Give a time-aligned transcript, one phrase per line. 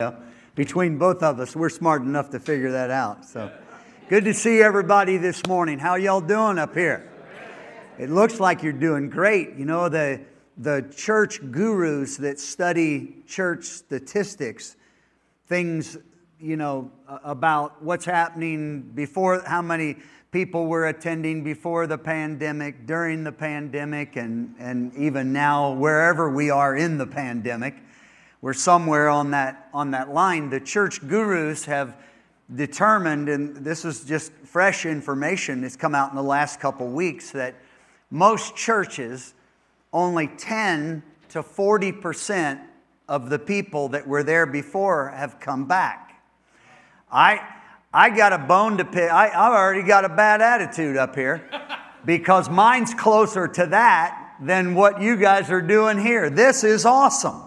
[0.00, 0.16] know,
[0.56, 3.24] between both of us, we're smart enough to figure that out.
[3.24, 3.48] So
[4.08, 5.78] good to see everybody this morning.
[5.78, 7.08] How y'all doing up here?
[7.96, 9.54] It looks like you're doing great.
[9.54, 10.20] You know, the,
[10.58, 14.74] the church gurus that study church statistics,
[15.46, 15.96] things,
[16.40, 16.90] you know,
[17.22, 19.98] about what's happening before, how many
[20.32, 26.50] people were attending before the pandemic, during the pandemic, and, and even now, wherever we
[26.50, 27.76] are in the pandemic
[28.44, 30.50] we're somewhere on that, on that line.
[30.50, 31.96] The church gurus have
[32.54, 37.30] determined, and this is just fresh information, that's come out in the last couple weeks,
[37.30, 37.54] that
[38.10, 39.32] most churches,
[39.94, 42.60] only 10 to 40%
[43.08, 46.22] of the people that were there before have come back.
[47.10, 47.40] I,
[47.94, 49.10] I got a bone to pick.
[49.10, 51.48] I, I've already got a bad attitude up here
[52.04, 56.28] because mine's closer to that than what you guys are doing here.
[56.28, 57.43] This is awesome.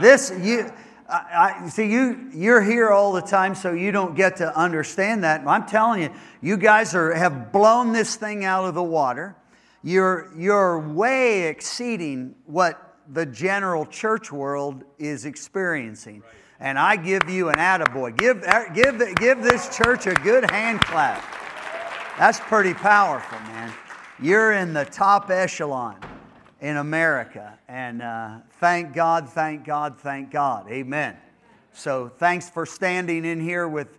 [0.00, 0.72] This, you,
[1.08, 5.24] I, I, see, you, you're here all the time, so you don't get to understand
[5.24, 5.46] that.
[5.46, 9.36] I'm telling you, you guys are, have blown this thing out of the water.
[9.82, 16.22] You're, you're way exceeding what the general church world is experiencing.
[16.60, 18.16] And I give you an attaboy.
[18.16, 21.22] Give, uh, give, give this church a good hand clap.
[22.18, 23.72] That's pretty powerful, man.
[24.20, 25.96] You're in the top echelon
[26.62, 27.58] in America.
[27.68, 30.70] And uh, thank God, thank God, thank God.
[30.70, 31.16] Amen.
[31.72, 33.98] So thanks for standing in here with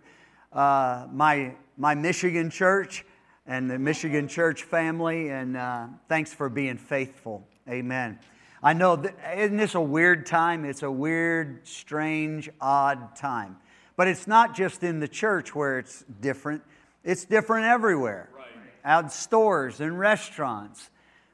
[0.52, 3.04] uh, my, my Michigan church
[3.46, 5.28] and the Michigan church family.
[5.28, 7.46] And uh, thanks for being faithful.
[7.68, 8.18] Amen.
[8.62, 10.64] I know, that, isn't this a weird time?
[10.64, 13.58] It's a weird, strange, odd time.
[13.94, 16.62] But it's not just in the church where it's different,
[17.04, 18.30] it's different everywhere.
[18.34, 18.46] Right.
[18.86, 20.88] Out stores and restaurants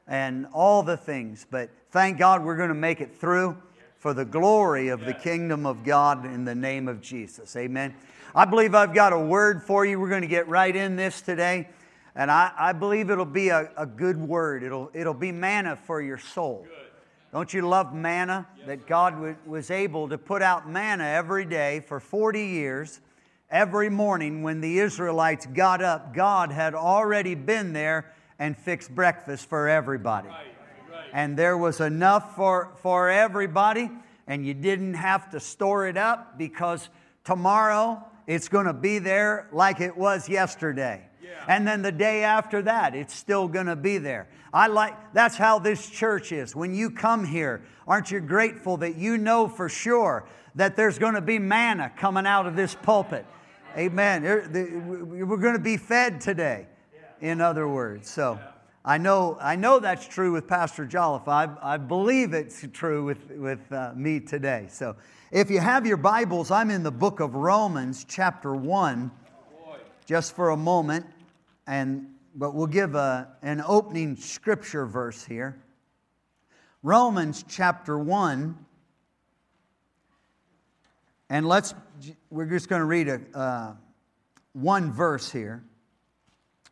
[0.07, 1.45] and all the things.
[1.49, 3.57] But thank God we're going to make it through
[3.97, 7.55] for the glory of the kingdom of God in the name of Jesus.
[7.55, 7.93] Amen.
[8.33, 9.99] I believe I've got a word for you.
[9.99, 11.67] We're going to get right in this today.
[12.15, 14.63] And I, I believe it'll be a, a good word.
[14.63, 16.65] It'll, it'll be manna for your soul.
[16.67, 16.77] Good.
[17.31, 18.47] Don't you love manna?
[18.57, 18.67] Yes.
[18.67, 22.99] That God w- was able to put out manna every day for 40 years.
[23.49, 28.11] Every morning when the Israelites got up, God had already been there
[28.41, 30.27] and fix breakfast for everybody.
[30.27, 30.47] Right,
[30.91, 31.09] right.
[31.13, 33.91] And there was enough for, for everybody,
[34.25, 36.89] and you didn't have to store it up because
[37.23, 41.03] tomorrow it's going to be there like it was yesterday.
[41.23, 41.29] Yeah.
[41.47, 44.27] And then the day after that, it's still going to be there.
[44.51, 46.55] I like that's how this church is.
[46.55, 50.25] When you come here, aren't you grateful that you know for sure
[50.55, 53.27] that there's going to be manna coming out of this pulpit?
[53.77, 54.23] Amen.
[54.23, 56.65] We're going to be fed today
[57.21, 58.09] in other words.
[58.09, 58.39] So
[58.83, 61.27] I know, I know that's true with Pastor Jolliffe.
[61.27, 64.65] I, I believe it's true with, with uh, me today.
[64.69, 64.95] So
[65.31, 69.11] if you have your Bibles, I'm in the book of Romans, chapter 1,
[70.07, 71.05] just for a moment.
[71.67, 75.61] And, but we'll give a, an opening scripture verse here.
[76.81, 78.57] Romans chapter 1.
[81.29, 81.75] And let's,
[82.31, 83.73] we're just going to read a, uh,
[84.53, 85.63] one verse here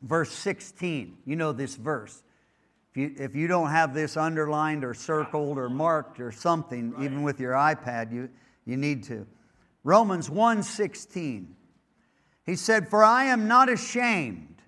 [0.02, 1.18] verse 16.
[1.26, 2.24] You know this verse.
[2.92, 7.04] If you, if you don't have this underlined or circled or marked or something, right.
[7.04, 8.30] even with your iPad, you,
[8.66, 9.28] you need to.
[9.84, 11.48] Romans 1:16.
[12.46, 14.60] He said, "For I am not ashamed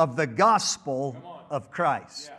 [0.00, 1.14] of the gospel
[1.50, 2.30] of Christ.
[2.30, 2.36] Yeah.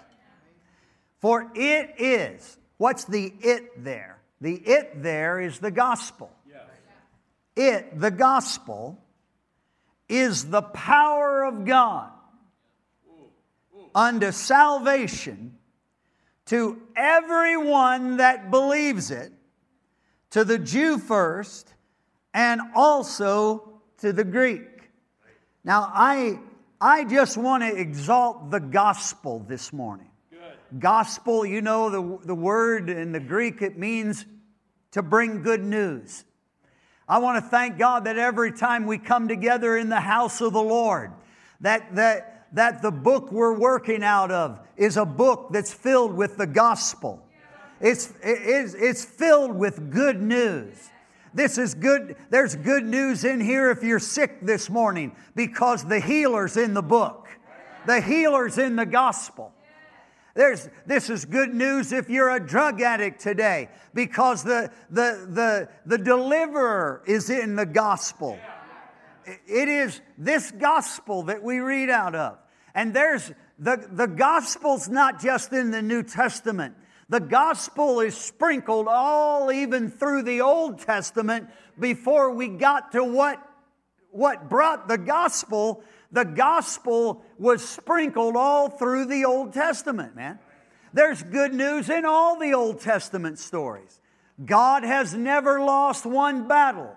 [1.19, 4.19] For it is, what's the it there?
[4.41, 6.31] The it there is the gospel.
[6.49, 6.63] Yes.
[7.55, 8.97] It, the gospel,
[10.09, 11.20] is the power
[11.51, 12.11] of God
[13.93, 15.57] unto salvation
[16.45, 19.31] to everyone that believes it,
[20.31, 21.73] to the Jew first,
[22.33, 24.89] and also to the Greek.
[25.63, 26.39] Now, I,
[26.79, 30.09] I just want to exalt the gospel this morning.
[30.31, 30.79] Good.
[30.79, 34.25] Gospel, you know, the, the word in the Greek, it means
[34.91, 36.25] to bring good news.
[37.07, 40.53] I want to thank God that every time we come together in the house of
[40.53, 41.11] the Lord,
[41.61, 46.37] that, that, that the book we're working out of is a book that's filled with
[46.37, 47.23] the gospel.
[47.79, 50.89] It's, it's, it's filled with good news.
[51.33, 52.17] This is good.
[52.29, 56.81] There's good news in here if you're sick this morning because the healer's in the
[56.81, 57.29] book.
[57.85, 59.53] The healer's in the gospel.
[60.33, 65.69] There's, this is good news if you're a drug addict today because the, the, the,
[65.85, 68.39] the deliverer is in the gospel.
[69.25, 72.37] It is this gospel that we read out of.
[72.73, 76.75] And there's the, the gospel's not just in the New Testament.
[77.09, 83.37] The gospel is sprinkled all even through the Old Testament before we got to what,
[84.11, 85.83] what brought the gospel.
[86.11, 90.39] The gospel was sprinkled all through the Old Testament, man.
[90.93, 93.99] There's good news in all the Old Testament stories.
[94.43, 96.95] God has never lost one battle.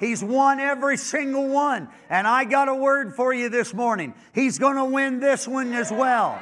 [0.00, 1.88] He's won every single one.
[2.08, 4.14] And I got a word for you this morning.
[4.34, 6.40] He's going to win this one as well.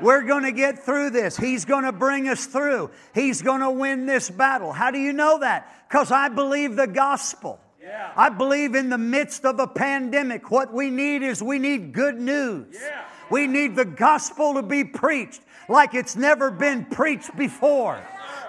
[0.00, 1.36] We're going to get through this.
[1.36, 2.90] He's going to bring us through.
[3.14, 4.72] He's going to win this battle.
[4.72, 5.72] How do you know that?
[5.88, 7.60] Because I believe the gospel.
[7.80, 8.12] Yeah.
[8.16, 12.20] I believe in the midst of a pandemic, what we need is we need good
[12.20, 12.74] news.
[12.74, 13.04] Yeah.
[13.30, 18.00] We need the gospel to be preached like it's never been preached before.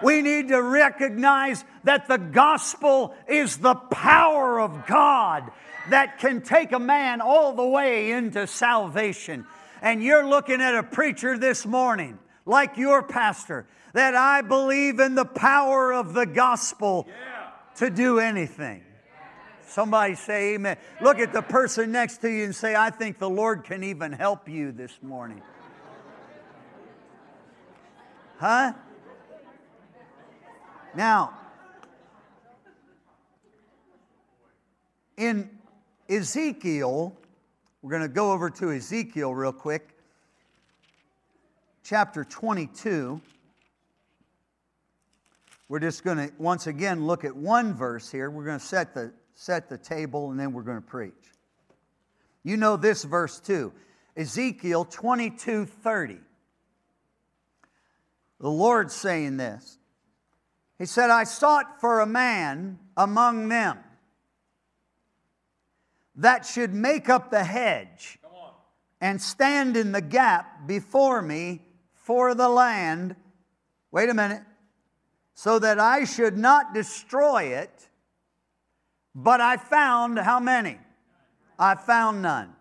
[0.03, 5.51] We need to recognize that the gospel is the power of God
[5.89, 9.45] that can take a man all the way into salvation
[9.81, 15.15] and you're looking at a preacher this morning, like your pastor, that I believe in
[15.15, 17.07] the power of the gospel
[17.77, 18.83] to do anything.
[19.67, 20.77] Somebody say amen.
[21.01, 24.11] Look at the person next to you and say, I think the Lord can even
[24.11, 25.41] help you this morning.
[28.37, 28.73] Huh?
[30.93, 31.33] Now,
[35.17, 35.49] in
[36.09, 37.15] Ezekiel
[37.81, 39.97] we're going to go over to Ezekiel real quick,
[41.83, 43.19] chapter 22.
[45.67, 48.29] We're just going to once again look at one verse here.
[48.29, 51.13] We're going to set the, set the table and then we're going to preach.
[52.43, 53.73] You know this verse too
[54.15, 56.17] Ezekiel 22 30.
[58.39, 59.79] The Lord's saying this.
[60.81, 63.77] He said, I sought for a man among them
[66.15, 68.17] that should make up the hedge
[68.99, 71.61] and stand in the gap before me
[71.93, 73.15] for the land.
[73.91, 74.41] Wait a minute.
[75.35, 77.87] So that I should not destroy it,
[79.13, 80.79] but I found how many?
[81.59, 82.55] I found none.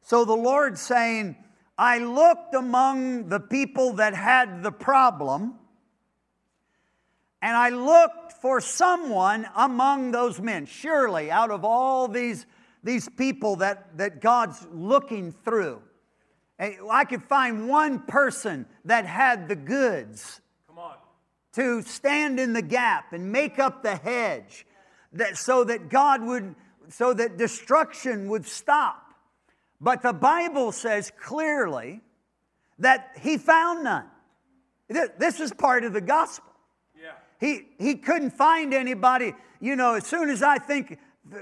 [0.00, 1.36] So the Lord saying,
[1.76, 5.57] I looked among the people that had the problem,
[7.40, 10.66] and I looked for someone among those men.
[10.66, 12.46] Surely, out of all these
[12.82, 15.82] these people that, that God's looking through.
[16.58, 20.40] Eh, I could find one person that had the goods
[21.54, 24.66] to stand in the gap and make up the hedge
[25.12, 26.54] that, so that God would,
[26.88, 29.14] so that destruction would stop.
[29.80, 32.00] But the Bible says clearly
[32.78, 34.06] that he found none.
[34.88, 36.47] This is part of the gospel.
[37.38, 39.34] He, he couldn't find anybody.
[39.60, 40.98] You know, as soon as I think,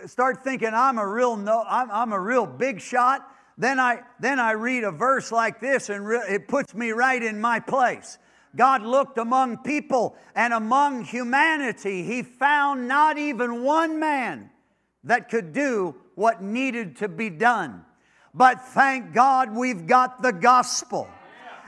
[0.07, 3.27] start thinking I'm a real no, I'm, I'm a real big shot,
[3.59, 7.23] then I then I read a verse like this and re- it puts me right
[7.23, 8.19] in my place.
[8.55, 12.03] God looked among people and among humanity.
[12.03, 14.51] He found not even one man
[15.05, 17.85] that could do what needed to be done.
[18.35, 21.09] But thank God we've got the gospel.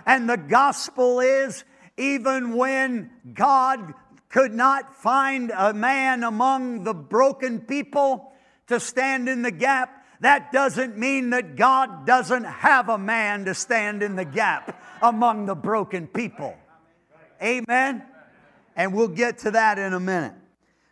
[0.06, 1.64] And the gospel is
[1.98, 3.92] even when God
[4.28, 8.32] could not find a man among the broken people
[8.66, 13.54] to stand in the gap, that doesn't mean that God doesn't have a man to
[13.54, 16.56] stand in the gap among the broken people.
[17.42, 18.02] Amen?
[18.76, 20.34] And we'll get to that in a minute.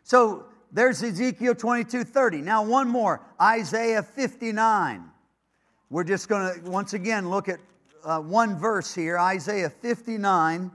[0.04, 2.38] So there's Ezekiel 22 30.
[2.38, 5.04] Now, one more Isaiah 59.
[5.90, 7.60] We're just going to once again look at
[8.04, 10.70] uh, one verse here Isaiah 59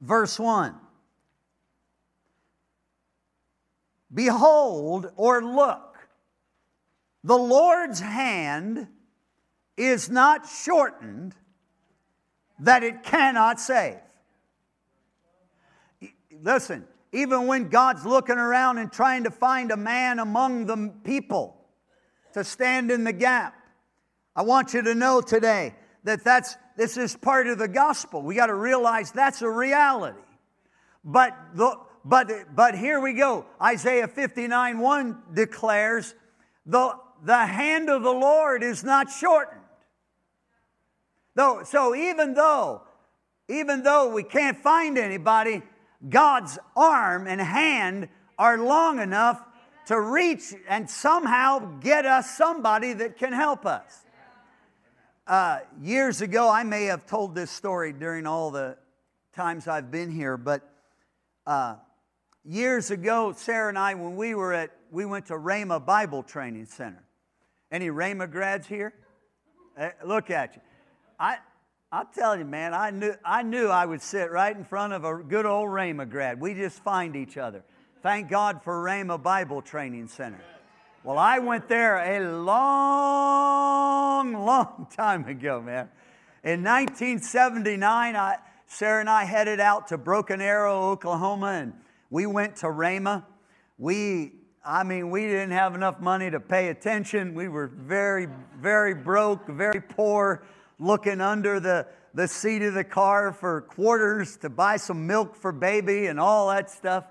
[0.00, 0.74] verse 1.
[4.12, 5.98] Behold, or look,
[7.24, 8.88] the Lord's hand
[9.76, 11.34] is not shortened
[12.60, 13.98] that it cannot save.
[16.42, 21.66] Listen, even when God's looking around and trying to find a man among the people
[22.32, 23.54] to stand in the gap,
[24.34, 25.74] I want you to know today
[26.06, 28.22] that that's this is part of the gospel.
[28.22, 30.18] We got to realize that's a reality.
[31.04, 33.44] But, the, but, but here we go.
[33.60, 36.14] Isaiah 59 1 declares,
[36.64, 36.92] the,
[37.24, 39.60] the hand of the Lord is not shortened.
[41.34, 42.82] Though, so even though,
[43.48, 45.62] even though we can't find anybody,
[46.08, 48.08] God's arm and hand
[48.38, 49.42] are long enough
[49.86, 54.05] to reach and somehow get us somebody that can help us.
[55.26, 58.76] Uh, years ago, I may have told this story during all the
[59.34, 60.62] times I've been here, but
[61.48, 61.76] uh,
[62.44, 66.66] years ago, Sarah and I, when we were at, we went to Rhema Bible Training
[66.66, 67.02] Center.
[67.72, 68.94] Any Rhema grads here?
[69.76, 70.62] Uh, look at you.
[71.18, 71.38] I,
[71.90, 75.04] I'll tell you, man, I knew, I knew I would sit right in front of
[75.04, 76.40] a good old Rhema grad.
[76.40, 77.64] We just find each other.
[78.00, 80.40] Thank God for Rhema Bible Training Center.
[81.06, 85.88] Well, I went there a long, long time ago, man.
[86.42, 91.74] In 1979, I, Sarah and I headed out to Broken Arrow, Oklahoma, and
[92.10, 93.24] we went to Rhema.
[93.78, 94.32] We,
[94.64, 97.34] I mean, we didn't have enough money to pay attention.
[97.34, 98.26] We were very,
[98.58, 100.42] very broke, very poor,
[100.80, 105.52] looking under the, the seat of the car for quarters to buy some milk for
[105.52, 107.04] baby and all that stuff.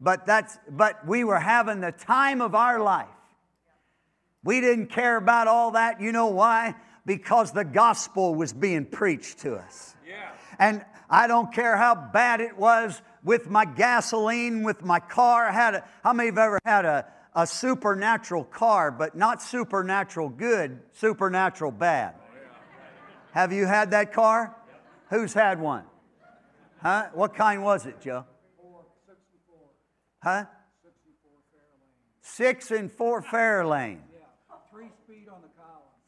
[0.00, 3.08] But that's but we were having the time of our life.
[4.46, 6.00] We didn't care about all that.
[6.00, 6.76] You know why?
[7.04, 9.96] Because the gospel was being preached to us.
[10.08, 10.30] Yeah.
[10.60, 15.48] And I don't care how bad it was with my gasoline, with my car.
[15.48, 20.28] I had a, how many have ever had a, a supernatural car, but not supernatural
[20.28, 22.14] good, supernatural bad?
[22.16, 22.36] Oh,
[23.32, 24.54] have you had that car?
[25.10, 25.82] Who's had one?
[26.80, 27.08] Huh?
[27.14, 28.24] What kind was it, Joe?
[30.22, 30.44] Huh?
[32.20, 33.98] Six and four Fairlane.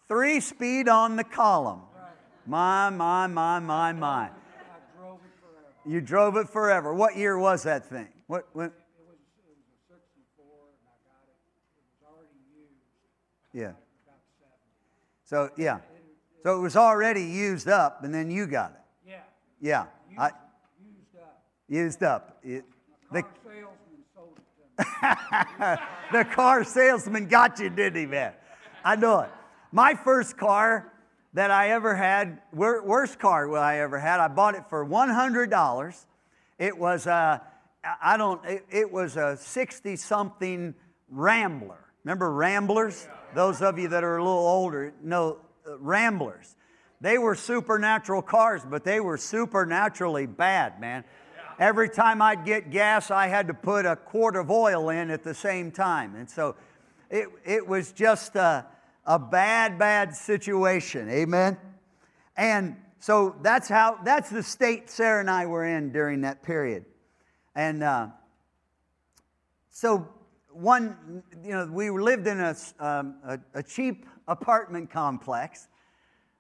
[0.09, 1.83] Three speed on the column.
[2.47, 4.31] My, my, my, my, my.
[5.85, 6.95] You drove it forever.
[6.95, 8.09] What year was that thing?
[8.27, 8.47] What?
[8.53, 8.67] When?
[8.67, 8.73] It
[9.07, 11.37] was, it was a 64, and I got it.
[11.77, 12.75] It was already used.
[13.55, 13.73] Yeah.
[15.25, 15.79] So, yeah.
[16.43, 19.11] So it was already used up, and then you got it.
[19.11, 19.21] Yeah.
[19.61, 19.85] Yeah.
[20.09, 20.31] Used, I,
[20.83, 21.43] used up.
[21.69, 22.39] Used up.
[22.43, 22.65] It,
[23.13, 26.19] the, car salesman sold it to me.
[26.19, 28.33] the car salesman got you, didn't he, man?
[28.85, 29.31] I know it.
[29.71, 30.93] My first car
[31.35, 36.07] that I ever had, worst car I ever had, I bought it for $100.
[36.59, 37.43] It was a,
[38.03, 40.75] I don't, it, it was a 60 something
[41.11, 41.85] Rambler.
[42.05, 43.09] Remember Ramblers?
[43.35, 46.57] Those of you that are a little older know uh, Ramblers.
[47.01, 51.05] They were supernatural cars, but they were supernaturally bad, man.
[51.59, 55.23] Every time I'd get gas, I had to put a quart of oil in at
[55.23, 56.15] the same time.
[56.15, 56.57] And so
[57.11, 58.63] it, it was just, uh,
[59.09, 61.09] a bad, bad situation.
[61.09, 61.57] Amen?
[62.37, 66.85] And so that's how, that's the state Sarah and I were in during that period.
[67.57, 68.09] And uh,
[69.71, 70.07] so
[70.53, 75.69] one, you know, we lived in a, um, a, a, cheap apartment complex.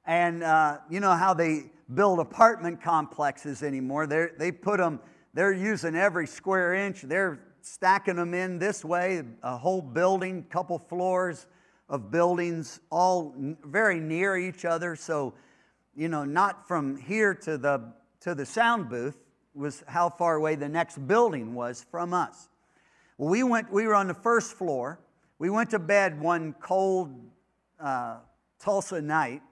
[0.04, 4.06] And uh, you know how they build apartment complexes anymore.
[4.06, 5.00] They're, they put them,
[5.32, 7.00] they're using every square inch.
[7.00, 11.46] They're stacking them in this way, a whole building, couple floors
[11.88, 14.95] of buildings, all very near each other.
[14.95, 15.35] So,
[15.97, 19.18] you know, not from here to the, to the sound booth
[19.54, 22.49] was how far away the next building was from us.
[23.16, 25.00] Well, we, went, we were on the first floor.
[25.38, 27.14] We went to bed one cold
[27.80, 28.18] uh,
[28.61, 29.42] Tulsa night,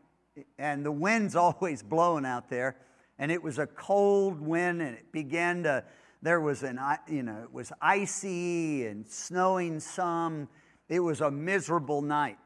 [0.58, 2.76] and the wind's always blowing out there.
[3.18, 5.82] And it was a cold wind, and it began to,
[6.20, 6.78] there was an,
[7.08, 10.48] you know, it was icy and snowing some
[10.88, 12.38] it was a miserable night.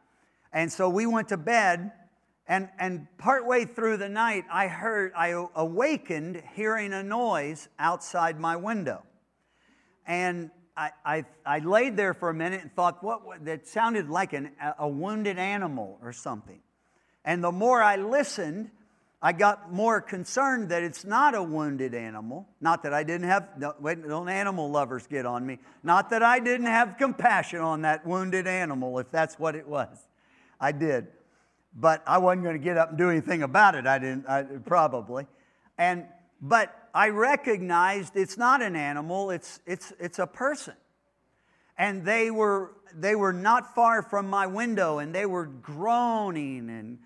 [0.53, 1.93] And so we went to bed,
[2.47, 8.57] and, and partway through the night, I heard, I awakened hearing a noise outside my
[8.57, 9.05] window.
[10.07, 14.09] And I, I, I laid there for a minute and thought, what, what that sounded
[14.09, 16.61] like an, a wounded animal or something.
[17.25, 18.71] And the more I listened,
[19.23, 22.49] I got more concerned that it's not a wounded animal.
[22.61, 25.59] Not that I didn't have, don't animal lovers get on me.
[25.83, 30.07] Not that I didn't have compassion on that wounded animal, if that's what it was.
[30.59, 31.09] I did.
[31.75, 33.87] But I wasn't going to get up and do anything about it.
[33.87, 35.27] I didn't, I, probably.
[35.77, 36.07] And,
[36.41, 40.75] but I recognized it's not an animal, it's, it's, it's a person.
[41.77, 46.99] And they were, they were not far from my window, and they were groaning and,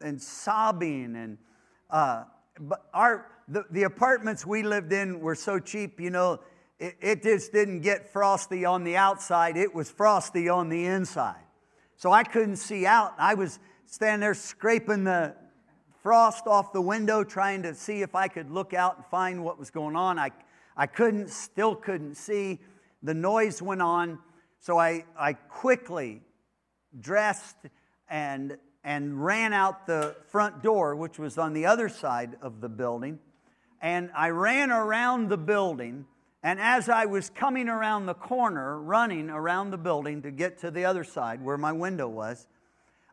[0.00, 1.38] and sobbing and
[1.90, 2.24] uh,
[2.60, 6.40] but our, the, the apartments we lived in were so cheap, you know,
[6.78, 11.42] it, it just didn't get frosty on the outside, it was frosty on the inside.
[11.96, 13.14] So I couldn't see out.
[13.18, 15.34] I was standing there scraping the
[16.02, 19.58] frost off the window, trying to see if I could look out and find what
[19.58, 20.18] was going on.
[20.18, 20.30] I,
[20.76, 22.60] I couldn't, still couldn't see.
[23.02, 24.18] The noise went on.
[24.60, 26.22] So I, I quickly
[27.00, 27.56] dressed
[28.08, 28.56] and
[28.88, 33.18] and ran out the front door, which was on the other side of the building.
[33.82, 36.06] And I ran around the building.
[36.42, 40.70] And as I was coming around the corner, running around the building to get to
[40.70, 42.46] the other side where my window was,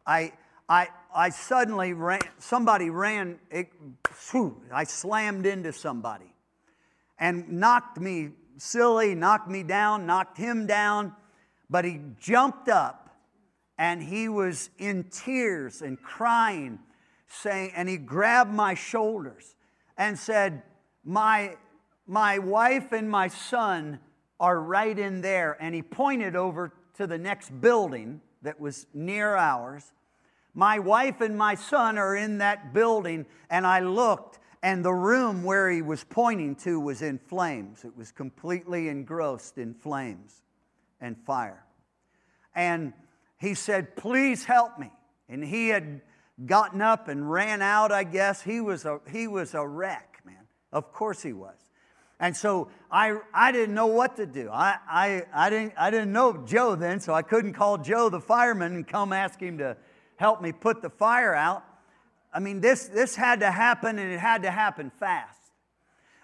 [0.07, 0.31] I,
[0.69, 3.67] I, I suddenly ran, somebody ran, it,
[4.31, 6.33] whew, I slammed into somebody
[7.19, 8.29] and knocked me
[8.59, 11.11] silly, knocked me down, knocked him down,
[11.69, 13.04] but he jumped up
[13.77, 16.79] and he was in tears and crying,
[17.27, 19.55] saying, and he grabbed my shoulders
[19.97, 20.63] and said,
[21.03, 21.57] My,
[22.07, 23.99] my wife and my son
[24.39, 25.57] are right in there.
[25.59, 29.91] And he pointed over to the next building that was near ours.
[30.53, 35.43] My wife and my son are in that building, and I looked, and the room
[35.43, 37.83] where he was pointing to was in flames.
[37.83, 40.43] It was completely engrossed in flames
[41.01, 41.65] and fire.
[42.55, 42.93] And
[43.37, 44.91] he said, Please help me.
[45.29, 46.01] And he had
[46.45, 48.41] gotten up and ran out, I guess.
[48.41, 50.47] He was a, he was a wreck, man.
[50.71, 51.55] Of course he was.
[52.19, 54.49] And so I, I didn't know what to do.
[54.49, 58.21] I, I, I, didn't, I didn't know Joe then, so I couldn't call Joe the
[58.21, 59.75] fireman and come ask him to
[60.15, 61.63] help me put the fire out.
[62.33, 65.39] I mean, this, this had to happen and it had to happen fast.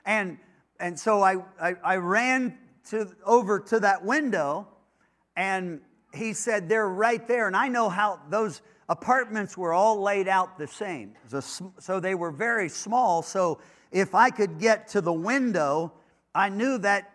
[0.05, 0.37] And,
[0.79, 2.57] and so I, I, I ran
[2.89, 4.67] to, over to that window
[5.35, 5.81] and
[6.13, 7.47] he said, They're right there.
[7.47, 11.13] And I know how those apartments were all laid out the same.
[11.79, 13.21] So they were very small.
[13.21, 13.59] So
[13.91, 15.93] if I could get to the window,
[16.35, 17.11] I knew that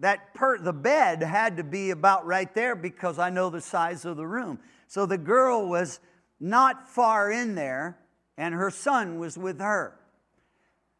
[0.00, 4.04] that per, the bed had to be about right there because I know the size
[4.04, 4.60] of the room.
[4.86, 6.00] So the girl was
[6.40, 7.98] not far in there,
[8.36, 9.98] and her son was with her.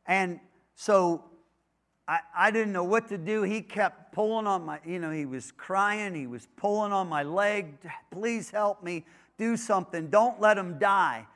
[0.05, 0.41] And
[0.75, 1.25] so
[2.09, 3.43] I, I didn't know what to do.
[3.43, 7.23] He kept pulling on my, you know, he was crying, he was pulling on my
[7.23, 7.75] leg.
[8.11, 9.05] Please help me,
[9.37, 10.09] do something.
[10.09, 11.27] Don't let him die.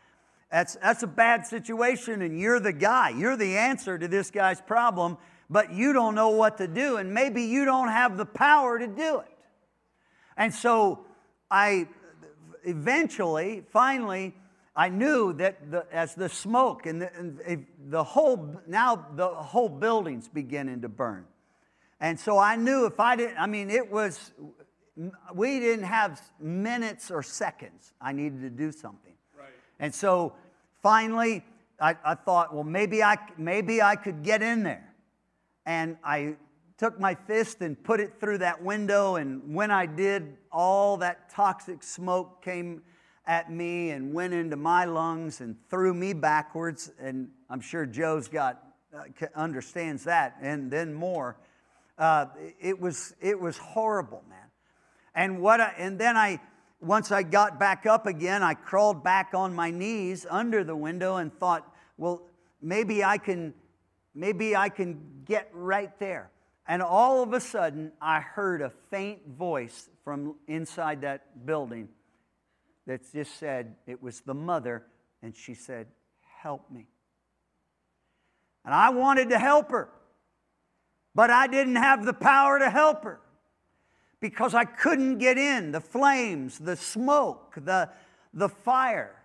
[0.51, 3.11] That's, that's a bad situation, and you're the guy.
[3.11, 7.13] You're the answer to this guy's problem, but you don't know what to do, and
[7.13, 9.39] maybe you don't have the power to do it.
[10.37, 11.07] And so
[11.51, 11.89] I
[12.65, 14.35] eventually, finally,
[14.75, 19.69] I knew that the, as the smoke and the, and the whole, now the whole
[19.69, 21.27] building's beginning to burn.
[22.01, 24.33] And so I knew if I didn't, I mean, it was,
[25.35, 27.93] we didn't have minutes or seconds.
[28.01, 29.13] I needed to do something.
[29.39, 29.49] Right.
[29.79, 30.33] And so
[30.83, 31.45] finally,
[31.79, 34.95] I, I thought, well, maybe I, maybe I could get in there.
[35.67, 36.37] And I
[36.79, 39.17] took my fist and put it through that window.
[39.17, 42.83] And when I did, all that toxic smoke came
[43.27, 46.91] at me and went into my lungs and threw me backwards.
[46.99, 48.63] And I'm sure Joe's got
[48.97, 49.05] uh,
[49.35, 51.37] understands that, and then more.
[51.99, 52.27] Uh,
[52.61, 54.39] it was it was horrible, man.
[55.15, 56.41] And what I, and then I
[56.83, 61.17] once I got back up again, I crawled back on my knees under the window
[61.17, 62.23] and thought, well,
[62.61, 63.55] maybe I can,
[64.15, 66.31] maybe I can get right there.
[66.67, 71.89] And all of a sudden, I heard a faint voice from inside that building
[72.87, 74.85] that just said, it was the mother,
[75.23, 75.87] and she said,
[76.43, 76.89] Help me.
[78.65, 79.89] And I wanted to help her,
[81.15, 83.21] but I didn't have the power to help her
[84.21, 87.91] because I couldn't get in the flames, the smoke, the,
[88.33, 89.23] the fire.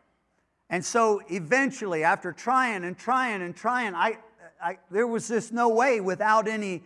[0.69, 4.17] And so eventually, after trying and trying and trying, I,
[4.61, 6.83] I, there was just no way without any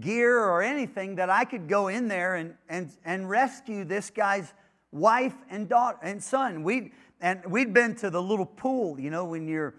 [0.00, 4.52] gear or anything that I could go in there and, and, and rescue this guy's
[4.92, 6.62] wife and daughter and son.
[6.62, 9.74] we and we'd been to the little pool, you know, when you're,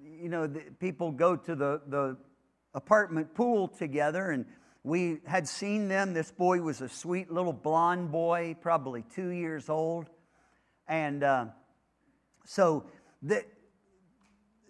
[0.00, 2.16] you know, the, people go to the, the
[2.72, 4.46] apartment pool together and
[4.84, 6.14] we had seen them.
[6.14, 10.08] This boy was a sweet little blond boy, probably two years old.
[10.86, 11.46] And uh,
[12.44, 12.86] so
[13.22, 13.44] the,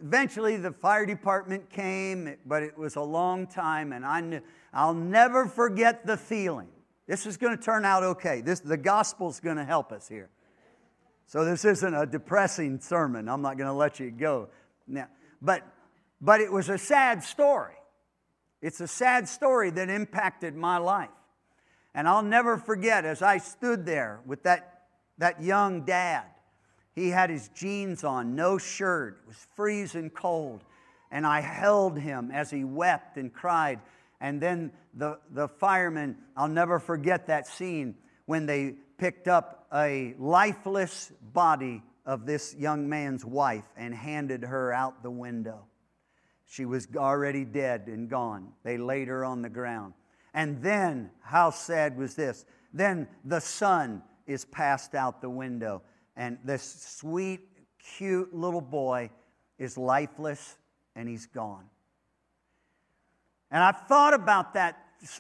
[0.03, 4.41] eventually the fire department came, but it was a long time, and I knew,
[4.73, 6.69] I'll never forget the feeling.
[7.09, 8.43] This is going to turn out okay.
[8.43, 10.29] This, the gospel's going to help us here.
[11.27, 13.29] So this isn't a depressing sermon.
[13.29, 14.49] I'm not going to let you go
[14.87, 15.09] now.
[15.41, 15.63] But,
[16.21, 17.75] but it was a sad story.
[18.61, 21.09] It's a sad story that impacted my life.
[21.95, 24.85] And I'll never forget as I stood there with that,
[25.17, 26.25] that young dad.
[26.95, 30.63] He had his jeans on, no shirt, it was freezing cold.
[31.11, 33.81] And I held him as he wept and cried.
[34.21, 37.95] And then the, the firemen, I'll never forget that scene
[38.27, 44.73] when they picked up a lifeless body of this young man's wife and handed her
[44.73, 45.65] out the window.
[46.47, 48.53] She was already dead and gone.
[48.65, 49.95] They laid her on the ground.
[50.35, 52.45] And then, how sad was this?
[52.73, 55.83] Then the son is passed out the window,
[56.17, 57.41] and this sweet,
[57.97, 59.11] cute little boy
[59.59, 60.59] is lifeless
[60.95, 61.65] and he's gone.
[63.51, 64.77] And I've thought about that.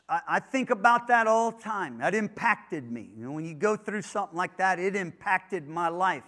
[0.09, 1.99] I think about that all the time.
[1.99, 3.11] That impacted me.
[3.17, 6.25] You know, when you go through something like that, it impacted my life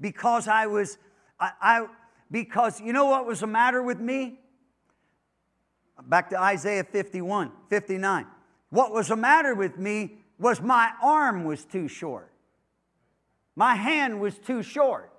[0.00, 0.98] because I was,
[1.38, 1.86] I, I
[2.30, 4.40] because you know what was the matter with me?
[6.04, 8.26] Back to Isaiah 51, 59.
[8.70, 12.32] What was the matter with me was my arm was too short.
[13.54, 15.12] My hand was too short.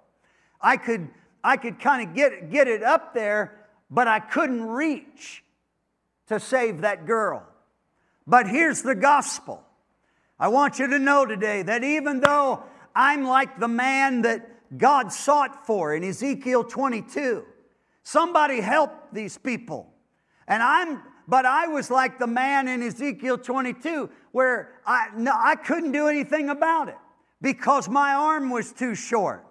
[0.59, 1.07] I could,
[1.43, 5.43] I could kind of get, get it up there, but I couldn't reach
[6.27, 7.47] to save that girl.
[8.25, 9.63] But here's the gospel.
[10.39, 12.63] I want you to know today that even though
[12.95, 17.45] I'm like the man that God sought for in Ezekiel 22,
[18.03, 19.93] somebody helped these people.
[20.47, 25.55] And I'm, but I was like the man in Ezekiel 22 where I, no, I
[25.55, 26.97] couldn't do anything about it
[27.41, 29.45] because my arm was too short.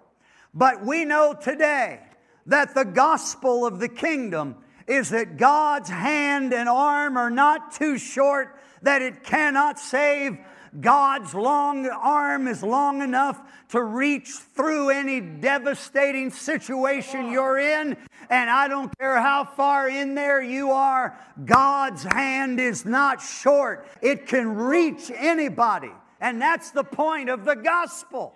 [0.53, 2.01] But we know today
[2.47, 4.57] that the gospel of the kingdom
[4.87, 10.37] is that God's hand and arm are not too short that it cannot save.
[10.79, 17.97] God's long arm is long enough to reach through any devastating situation you're in.
[18.29, 23.87] And I don't care how far in there you are, God's hand is not short.
[24.01, 25.91] It can reach anybody.
[26.19, 28.33] And that's the point of the gospel.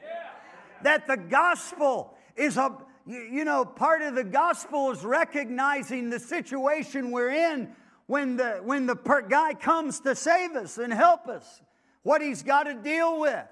[0.83, 7.11] That the gospel is a, you know, part of the gospel is recognizing the situation
[7.11, 7.73] we're in
[8.07, 11.61] when the, when the per- guy comes to save us and help us,
[12.03, 13.45] what he's got to deal with.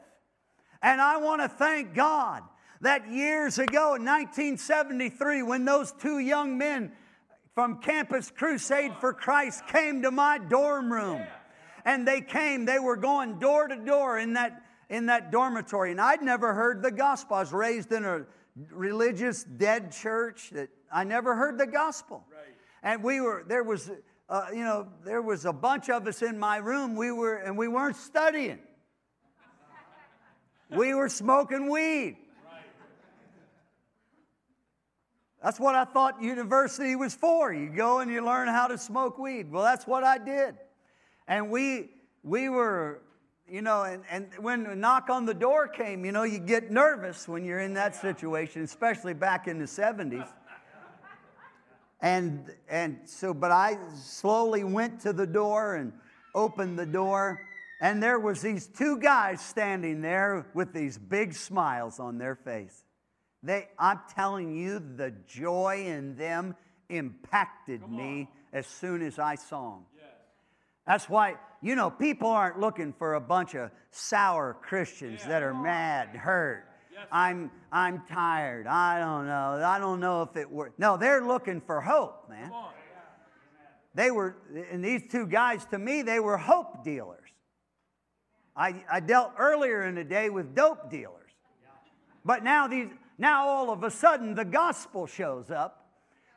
[0.81, 2.41] And I want to thank God
[2.81, 6.91] that years ago in 1973, when those two young men
[7.53, 11.21] from Campus Crusade for Christ came to my dorm room,
[11.85, 15.91] and they came, they were going door to door in that, in that dormitory.
[15.91, 17.37] And I'd never heard the gospel.
[17.37, 18.25] I was raised in a
[18.69, 22.23] religious dead church that I never heard the gospel.
[22.83, 23.89] And we were, there was,
[24.27, 26.95] uh, you know, there was a bunch of us in my room.
[26.95, 28.59] We were, and we weren't studying.
[30.69, 32.17] we were smoking weed.
[35.43, 37.53] That's what I thought university was for.
[37.53, 39.51] You go and you learn how to smoke weed.
[39.51, 40.55] Well, that's what I did.
[41.27, 41.91] And we,
[42.23, 43.01] we were
[43.47, 46.71] you know, and, and when a knock on the door came, you know, you get
[46.71, 50.27] nervous when you're in that situation, especially back in the 70s.
[52.01, 55.93] And, and so, but I slowly went to the door and
[56.33, 57.41] opened the door,
[57.81, 62.83] and there was these two guys standing there with these big smiles on their face.
[63.41, 66.55] They, I'm telling you, the joy in them
[66.89, 69.85] impacted me as soon as I saw them.
[69.97, 70.05] Yes.
[70.85, 75.29] That's why you know, people aren't looking for a bunch of sour Christians yeah.
[75.29, 76.67] that are mad, hurt.
[76.95, 77.07] Yes.
[77.11, 78.67] I'm, I'm tired.
[78.67, 79.61] I don't know.
[79.65, 80.75] I don't know if it works.
[80.77, 82.49] No, they're looking for hope, man.
[83.93, 84.37] They were,
[84.71, 87.29] and these two guys, to me, they were hope dealers.
[88.55, 91.31] I, I dealt earlier in the day with dope dealers.
[92.23, 95.89] But now these, now all of a sudden the gospel shows up.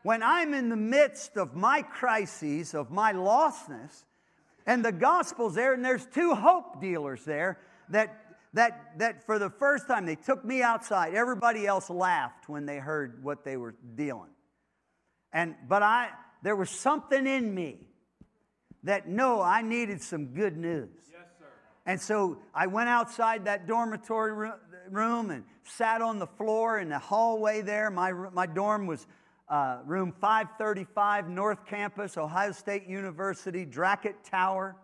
[0.03, 4.05] When I'm in the midst of my crises, of my lostness,
[4.67, 7.59] and the gospel's there, and there's two hope dealers there
[7.91, 11.15] that that that for the first time they took me outside.
[11.15, 14.31] Everybody else laughed when they heard what they were dealing.
[15.33, 16.11] And but I
[16.43, 17.89] there was something in me
[18.85, 20.89] that no, I needed some good news.
[21.11, 21.47] Yes, sir.
[21.87, 24.53] And so I went outside that dormitory
[24.91, 27.91] room and sat on the floor in the hallway there.
[27.91, 29.07] My, my dorm was
[29.49, 34.77] uh, room 535, North Campus, Ohio State University, Drackett Tower.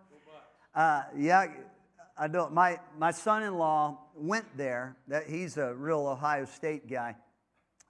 [0.74, 1.46] Uh, yeah,
[2.16, 2.52] I don't.
[2.52, 4.96] My my son-in-law went there.
[5.08, 7.16] That he's a real Ohio State guy,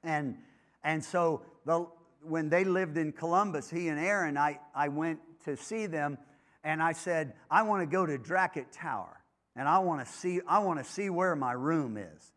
[0.02, 0.36] and
[0.82, 1.86] and so the
[2.22, 6.18] when they lived in Columbus, he and Aaron, I I went to see them,
[6.62, 9.20] and I said I want to go to Drackett Tower,
[9.56, 12.32] and I want to see I want to see where my room is.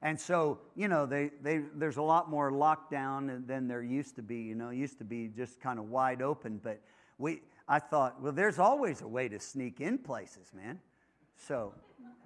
[0.00, 4.22] And so, you know, they, they, there's a lot more lockdown than there used to
[4.22, 4.36] be.
[4.36, 6.60] You know, used to be just kind of wide open.
[6.62, 6.80] But
[7.18, 10.78] we, I thought, well, there's always a way to sneak in places, man.
[11.46, 11.72] So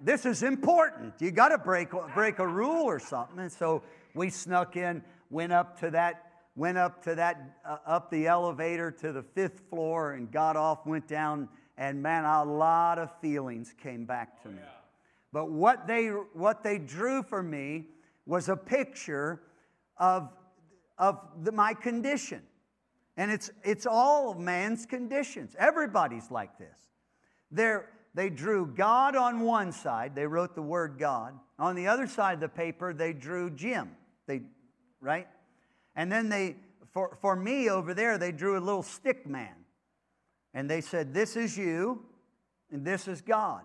[0.01, 1.13] this is important.
[1.19, 3.39] You got to break, break a rule or something.
[3.39, 8.11] And so we snuck in, went up to that, went up to that, uh, up
[8.11, 11.47] the elevator to the fifth floor and got off, went down,
[11.77, 14.61] and man, a lot of feelings came back to me.
[15.31, 17.85] But what they, what they drew for me
[18.25, 19.41] was a picture
[19.97, 20.29] of,
[20.97, 22.41] of the, my condition.
[23.17, 25.55] And it's, it's all of man's conditions.
[25.57, 26.77] Everybody's like this.
[27.51, 31.33] They're, they drew God on one side, they wrote the word God.
[31.57, 33.91] On the other side of the paper, they drew Jim.
[34.27, 34.41] They,
[35.01, 35.27] right?
[35.95, 36.57] And then they,
[36.91, 39.53] for, for me over there, they drew a little stick man.
[40.53, 42.03] And they said, This is you,
[42.71, 43.63] and this is God.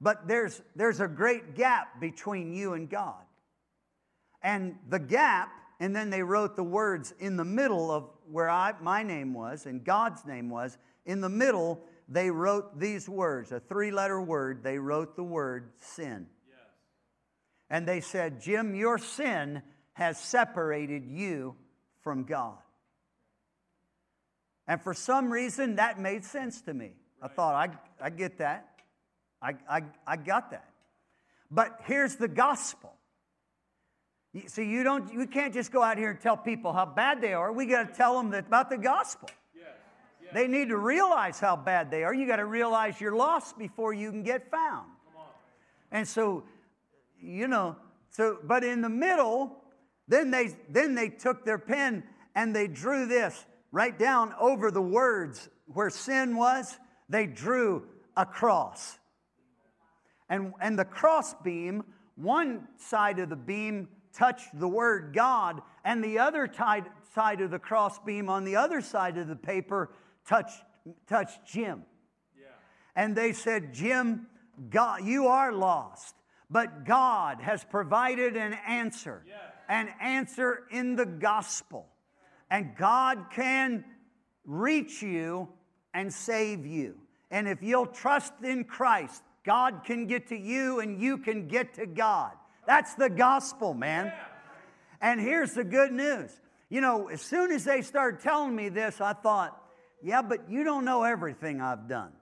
[0.00, 3.22] But there's, there's a great gap between you and God.
[4.42, 8.74] And the gap, and then they wrote the words in the middle of where I,
[8.80, 13.60] my name was and God's name was, in the middle, they wrote these words, a
[13.60, 16.26] three letter word, they wrote the word sin.
[16.48, 16.58] Yes.
[17.70, 19.62] And they said, Jim, your sin
[19.94, 21.56] has separated you
[22.02, 22.58] from God.
[24.66, 26.92] And for some reason, that made sense to me.
[27.20, 27.30] Right.
[27.30, 28.68] I thought, I, I get that.
[29.40, 30.68] I, I, I got that.
[31.50, 32.92] But here's the gospel.
[34.46, 37.34] See, you don't you can't just go out here and tell people how bad they
[37.34, 37.52] are.
[37.52, 39.28] We got to tell them that, about the gospel.
[40.34, 42.12] They need to realize how bad they are.
[42.12, 44.88] You got to realize you're lost before you can get found.
[45.92, 46.42] And so,
[47.20, 47.76] you know,
[48.10, 49.56] so but in the middle,
[50.08, 52.02] then they then they took their pen
[52.34, 56.80] and they drew this right down over the words where sin was.
[57.08, 57.84] They drew
[58.16, 58.98] a cross.
[60.28, 61.84] And, and the cross beam,
[62.16, 66.50] one side of the beam touched the word God, and the other
[67.14, 69.90] side of the cross beam on the other side of the paper
[70.26, 70.64] touched,
[71.06, 71.82] touched Jim.
[72.38, 72.46] Yeah.
[72.96, 74.26] And they said, Jim,
[74.70, 76.14] God, you are lost,
[76.50, 79.34] but God has provided an answer, yeah.
[79.68, 81.86] an answer in the gospel.
[82.50, 83.84] And God can
[84.44, 85.48] reach you
[85.92, 86.96] and save you.
[87.30, 91.74] And if you'll trust in Christ, God can get to you and you can get
[91.74, 92.32] to God.
[92.66, 94.12] That's the gospel, man.
[95.00, 96.30] And here's the good news.
[96.68, 99.60] You know, as soon as they started telling me this, I thought,
[100.02, 102.12] yeah, but you don't know everything I've done.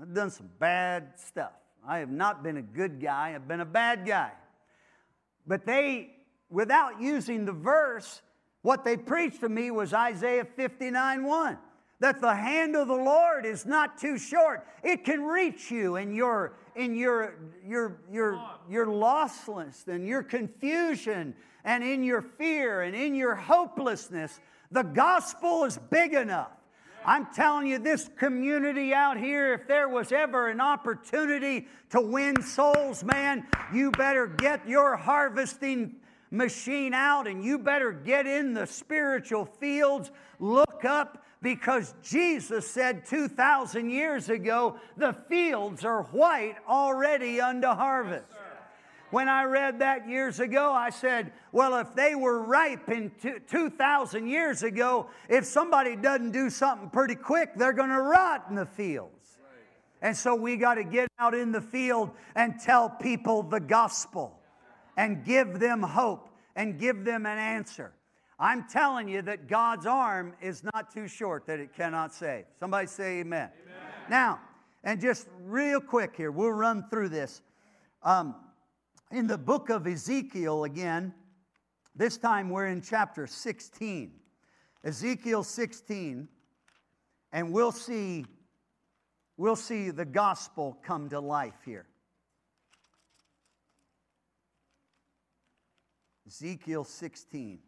[0.00, 1.52] I've done some bad stuff.
[1.86, 4.32] I have not been a good guy, I've been a bad guy.
[5.46, 6.10] But they,
[6.48, 8.22] without using the verse,
[8.62, 11.58] what they preached to me was Isaiah 59 1
[12.02, 14.66] that the hand of the Lord is not too short.
[14.82, 21.32] It can reach you in your in your your your your losslessness and your confusion
[21.64, 24.40] and in your fear and in your hopelessness.
[24.72, 26.50] The gospel is big enough.
[27.04, 32.40] I'm telling you, this community out here, if there was ever an opportunity to win
[32.42, 35.96] souls, man, you better get your harvesting
[36.30, 40.10] machine out and you better get in the spiritual fields.
[40.38, 48.24] Look up because Jesus said 2,000 years ago, the fields are white already unto harvest.
[48.30, 48.41] Yes,
[49.12, 53.12] when I read that years ago, I said, well, if they were ripe in
[53.46, 58.54] 2,000 years ago, if somebody doesn't do something pretty quick, they're going to rot in
[58.54, 59.38] the fields.
[60.00, 64.40] And so we got to get out in the field and tell people the gospel
[64.96, 67.92] and give them hope and give them an answer.
[68.38, 72.46] I'm telling you that God's arm is not too short that it cannot save.
[72.58, 73.50] Somebody say amen.
[73.62, 73.76] amen.
[74.08, 74.40] Now,
[74.82, 77.42] and just real quick here, we'll run through this.
[78.02, 78.34] Um,
[79.12, 81.12] in the book of Ezekiel again,
[81.94, 84.10] this time we're in chapter 16.
[84.84, 86.28] Ezekiel 16,
[87.32, 88.24] and we'll see,
[89.36, 91.86] we'll see the gospel come to life here.
[96.26, 97.58] Ezekiel 16.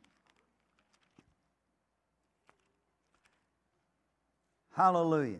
[4.74, 5.38] Hallelujah.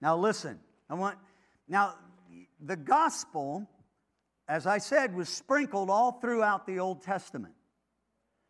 [0.00, 0.58] Now listen,
[0.90, 1.18] I want,
[1.68, 1.94] now
[2.58, 3.68] the gospel,
[4.52, 7.54] as I said, was sprinkled all throughout the Old Testament.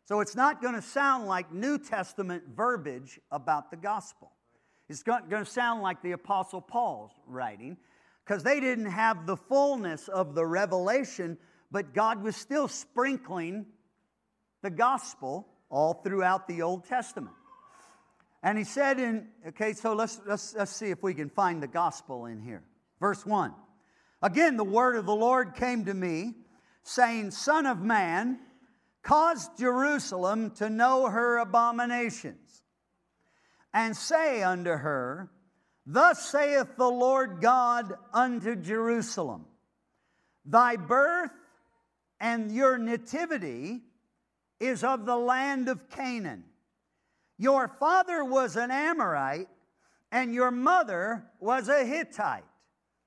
[0.03, 4.29] So it's not going to sound like New Testament verbiage about the gospel.
[4.89, 7.77] It's going to sound like the Apostle Paul's writing
[8.25, 11.37] because they didn't have the fullness of the revelation,
[11.71, 13.65] but God was still sprinkling
[14.61, 17.35] the gospel all throughout the Old Testament.
[18.43, 21.67] And he said in, okay, so let's, let's, let's see if we can find the
[21.67, 22.61] gospel in here.
[22.99, 23.53] Verse 1.
[24.23, 26.33] Again, the word of the Lord came to me,
[26.81, 28.39] saying, Son of man,
[29.03, 32.63] cause Jerusalem to know her abominations,
[33.71, 35.29] and say unto her,
[35.85, 39.45] Thus saith the Lord God unto Jerusalem,
[40.45, 41.31] Thy birth
[42.19, 43.81] and your nativity
[44.59, 46.45] is of the land of Canaan
[47.37, 49.49] your father was an Amorite
[50.11, 52.45] and your mother was a Hittite.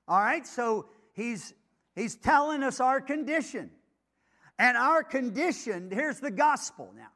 [0.07, 0.85] All right, so
[1.17, 1.53] he's,
[1.95, 3.71] he's telling us our condition.
[4.57, 7.09] And our condition, here's the gospel now.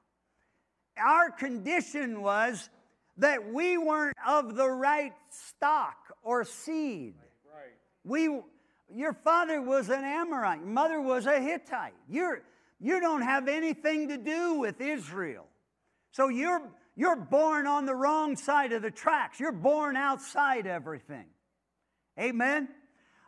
[1.02, 2.70] Our condition was
[3.18, 7.16] that we weren't of the right stock or seed.
[7.46, 7.74] Right.
[8.04, 8.42] We,
[8.94, 11.94] your father was an Amorite, your mother was a Hittite.
[12.10, 12.42] You're,
[12.80, 15.46] you don't have anything to do with Israel.
[16.12, 16.62] So you're,
[16.96, 19.40] you're born on the wrong side of the tracks.
[19.40, 21.26] You're born outside everything.
[22.20, 22.68] Amen?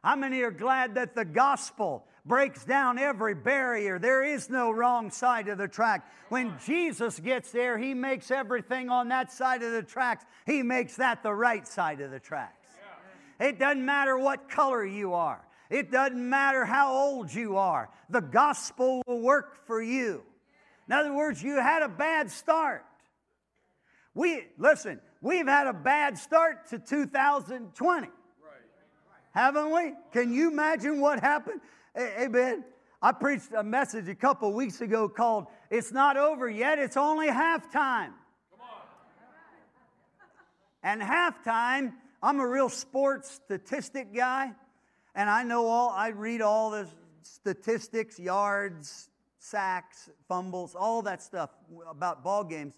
[0.04, 4.00] How many are glad that the gospel breaks down every barrier?
[4.00, 6.06] There is no wrong side of the track.
[6.28, 10.98] When Jesus gets there, he makes everything on that side of the tracks, he makes
[10.98, 12.68] that the right side of the tracks.
[13.40, 17.90] It doesn't matter what color you are, it doesn't matter how old you are.
[18.10, 20.22] The gospel will work for you.
[20.88, 22.84] In other words, you had a bad start.
[24.14, 28.10] We listen, we've had a bad start to 2020.
[29.34, 29.94] Haven't we?
[30.12, 31.60] Can you imagine what happened?
[31.98, 32.64] Amen.
[33.02, 37.28] I preached a message a couple weeks ago called It's Not Over Yet, It's Only
[37.28, 38.12] Halftime.
[40.84, 44.52] And halftime, I'm a real sports statistic guy,
[45.16, 46.88] and I know all, I read all the
[47.22, 51.50] statistics, yards, sacks, fumbles, all that stuff
[51.90, 52.76] about ball games.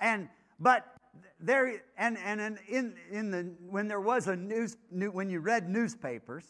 [0.00, 0.28] And
[0.58, 0.86] but
[1.40, 6.44] there and and in in the when there was a news when you read newspapers,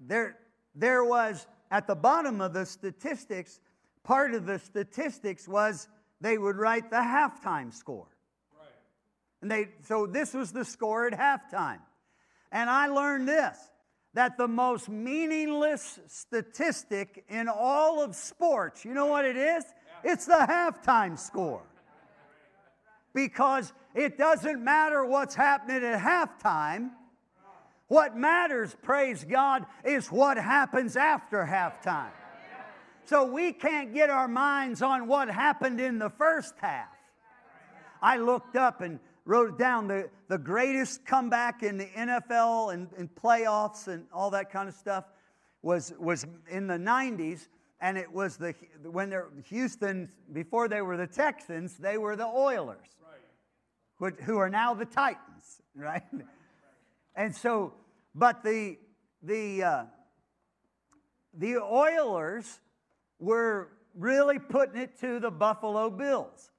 [0.00, 0.36] there
[0.74, 3.60] there was at the bottom of the statistics,
[4.02, 5.88] part of the statistics was
[6.20, 8.08] they would write the halftime score.
[8.58, 8.68] Right.
[9.42, 11.80] And they so this was the score at halftime.
[12.52, 13.56] And I learned this
[14.14, 19.64] that the most meaningless statistic in all of sports, you know what it is?
[20.04, 21.62] It's the halftime score.
[23.12, 26.90] Because it doesn't matter what's happening at halftime.
[27.88, 32.12] What matters, praise God, is what happens after halftime.
[33.04, 36.86] So we can't get our minds on what happened in the first half.
[38.00, 43.12] I looked up and wrote down the, the greatest comeback in the NFL and, and
[43.14, 45.04] playoffs and all that kind of stuff
[45.62, 47.48] was, was in the 90s.
[47.80, 52.26] And it was the, when they're Houston, before they were the Texans, they were the
[52.26, 52.88] Oilers,
[54.00, 54.14] right.
[54.20, 56.02] who are now the Titans, right?
[57.16, 57.72] And so,
[58.14, 58.78] but the,
[59.22, 59.84] the, uh,
[61.34, 62.60] the Oilers
[63.18, 66.50] were really putting it to the Buffalo Bills.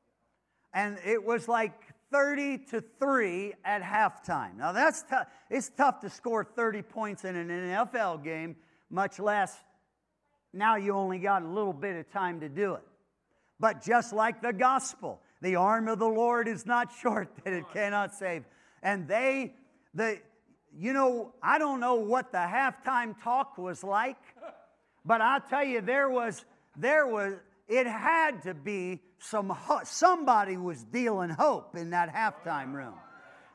[0.73, 1.73] And it was like
[2.11, 4.57] 30 to 3 at halftime.
[4.57, 5.27] Now that's tough.
[5.49, 8.55] It's tough to score 30 points in an NFL game,
[8.89, 9.57] much less
[10.53, 12.83] now you only got a little bit of time to do it.
[13.59, 17.65] But just like the gospel, the arm of the Lord is not short that it
[17.73, 18.43] cannot save.
[18.83, 19.53] And they,
[19.93, 20.19] the,
[20.77, 24.17] you know, I don't know what the halftime talk was like,
[25.05, 27.35] but I'll tell you, there was, there was,
[27.67, 32.95] it had to be some somebody was dealing hope in that halftime room.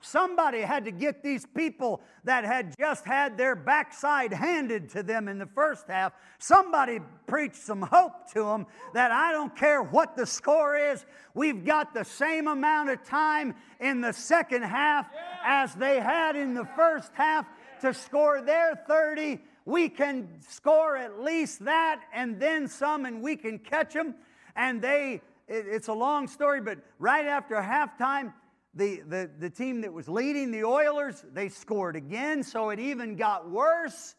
[0.07, 5.27] Somebody had to get these people that had just had their backside handed to them
[5.27, 6.13] in the first half.
[6.39, 11.65] Somebody preached some hope to them that I don't care what the score is, we've
[11.65, 15.09] got the same amount of time in the second half
[15.45, 17.47] as they had in the first half
[17.81, 23.37] to score their 30 we can score at least that and then some, and we
[23.37, 24.15] can catch them.
[24.55, 28.33] And they, it, it's a long story, but right after halftime,
[28.77, 33.17] the, the, the team that was leading the Oilers, they scored again, so it even
[33.17, 34.15] got worse.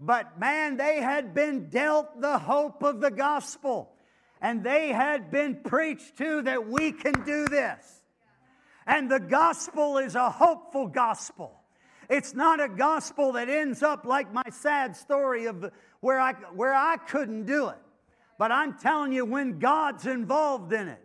[0.00, 3.92] But man, they had been dealt the hope of the gospel.
[4.40, 8.02] And they had been preached to that we can do this.
[8.86, 11.52] And the gospel is a hopeful gospel.
[12.08, 16.74] It's not a gospel that ends up like my sad story of where, I, where
[16.74, 17.76] I couldn't do it.
[18.38, 21.04] But I'm telling you, when God's involved in it,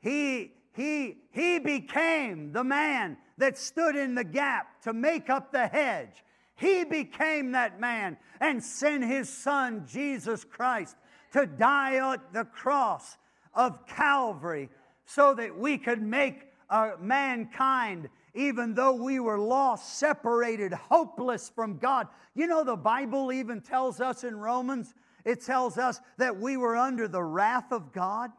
[0.00, 5.66] He, he, he became the man that stood in the gap to make up the
[5.66, 6.24] hedge.
[6.56, 10.96] He became that man and sent his son, Jesus Christ,
[11.32, 13.16] to die at the cross
[13.54, 14.68] of Calvary
[15.06, 21.78] so that we could make uh, mankind even though we were lost, separated, hopeless from
[21.78, 22.08] God.
[22.34, 26.76] You know, the Bible even tells us in Romans, it tells us that we were
[26.76, 28.30] under the wrath of God.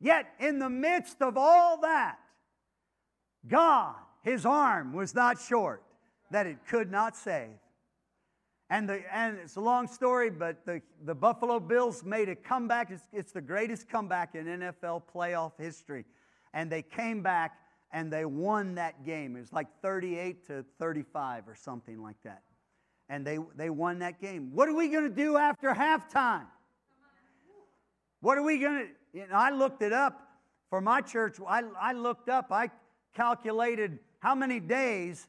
[0.00, 2.18] Yet, in the midst of all that,
[3.46, 5.82] God, His arm was not short,
[6.30, 7.50] that it could not save.
[8.70, 12.90] And, the, and it's a long story, but the, the Buffalo Bills made a comeback.
[12.90, 16.04] It's, it's the greatest comeback in NFL playoff history.
[16.54, 17.58] And they came back
[17.92, 19.36] and they won that game.
[19.36, 22.42] It was like 38 to 35 or something like that.
[23.08, 24.50] And they, they won that game.
[24.54, 26.46] What are we going to do after halftime?
[28.24, 29.18] What are we going to?
[29.20, 30.18] You know, I looked it up
[30.70, 31.36] for my church.
[31.46, 32.70] I, I looked up, I
[33.12, 35.28] calculated how many days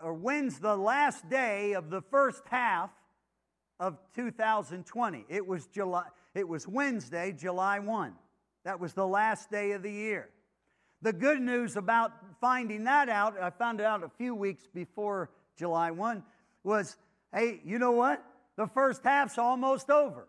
[0.00, 2.90] or when's the last day of the first half
[3.80, 5.24] of 2020.
[5.28, 8.12] It was July, it was Wednesday, July 1.
[8.64, 10.28] That was the last day of the year.
[11.02, 15.30] The good news about finding that out, I found it out a few weeks before
[15.58, 16.22] July 1,
[16.62, 16.96] was
[17.34, 18.24] hey, you know what?
[18.54, 20.28] The first half's almost over.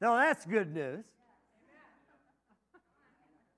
[0.00, 1.04] So that's good news.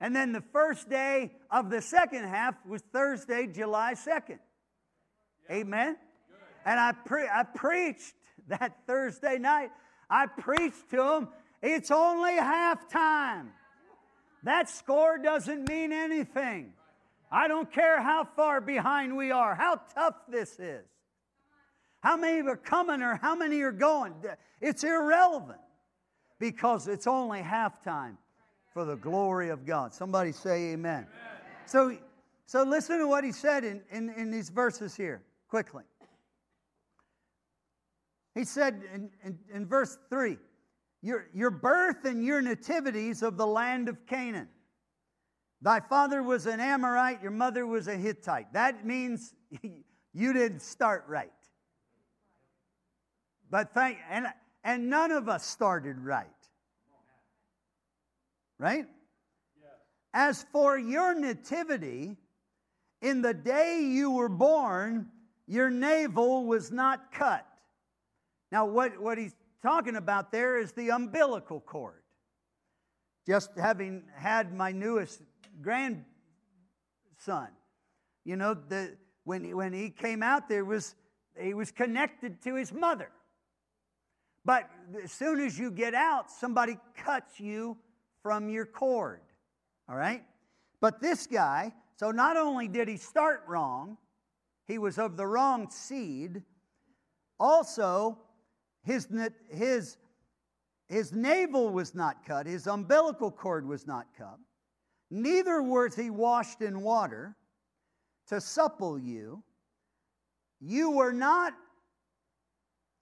[0.01, 4.39] And then the first day of the second half was Thursday, July 2nd.
[5.49, 5.95] Amen?
[6.65, 8.13] And I, pre- I preached
[8.49, 9.69] that Thursday night.
[10.09, 11.29] I preached to them.
[11.61, 13.47] It's only halftime.
[14.43, 16.73] That score doesn't mean anything.
[17.31, 20.85] I don't care how far behind we are, how tough this is,
[22.01, 24.13] how many are coming or how many are going.
[24.59, 25.62] It's irrelevant
[26.43, 28.17] because it's only halftime
[28.73, 29.93] for the glory of God.
[29.93, 31.07] Somebody say amen.
[31.07, 31.07] amen.
[31.65, 31.97] So,
[32.45, 35.85] so listen to what he said in, in, in these verses here, quickly.
[38.35, 40.37] He said in, in, in verse 3
[41.01, 44.49] your, your birth and your nativities of the land of Canaan.
[45.61, 48.51] Thy father was an Amorite, your mother was a Hittite.
[48.51, 49.33] That means
[50.13, 51.31] you didn't start right.
[53.49, 54.27] But thank, and,
[54.63, 56.32] and none of us started right.
[58.63, 58.85] Right?
[60.13, 62.15] As for your nativity,
[63.01, 65.09] in the day you were born,
[65.47, 67.45] your navel was not cut.
[68.53, 72.03] Now, what, what he's talking about there is the umbilical cord.
[73.27, 75.21] Just having had my newest
[75.61, 76.05] grandson,
[78.23, 78.95] you know, the,
[79.25, 80.95] when, when he came out, there was,
[81.37, 83.09] he was connected to his mother.
[84.45, 84.69] But
[85.03, 87.77] as soon as you get out, somebody cuts you
[88.23, 89.21] from your cord.
[89.87, 90.23] All right?
[90.81, 93.97] But this guy, so not only did he start wrong,
[94.65, 96.41] he was of the wrong seed,
[97.39, 98.17] also
[98.83, 99.07] his,
[99.51, 99.97] his,
[100.87, 104.39] his navel was not cut, his umbilical cord was not cut,
[105.11, 107.35] neither was he washed in water
[108.27, 109.43] to supple you.
[110.61, 111.53] You were not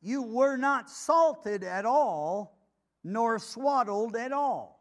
[0.01, 2.57] you were not salted at all,
[3.03, 4.80] nor swaddled at all.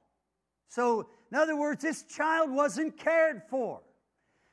[0.70, 3.80] So, in other words, this child wasn't cared for.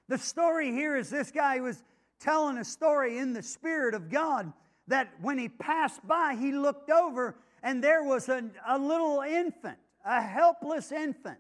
[0.10, 1.84] The story here is this guy was
[2.20, 4.52] telling a story in the Spirit of God
[4.88, 9.78] that when he passed by, he looked over and there was a, a little infant,
[10.06, 11.38] a helpless infant,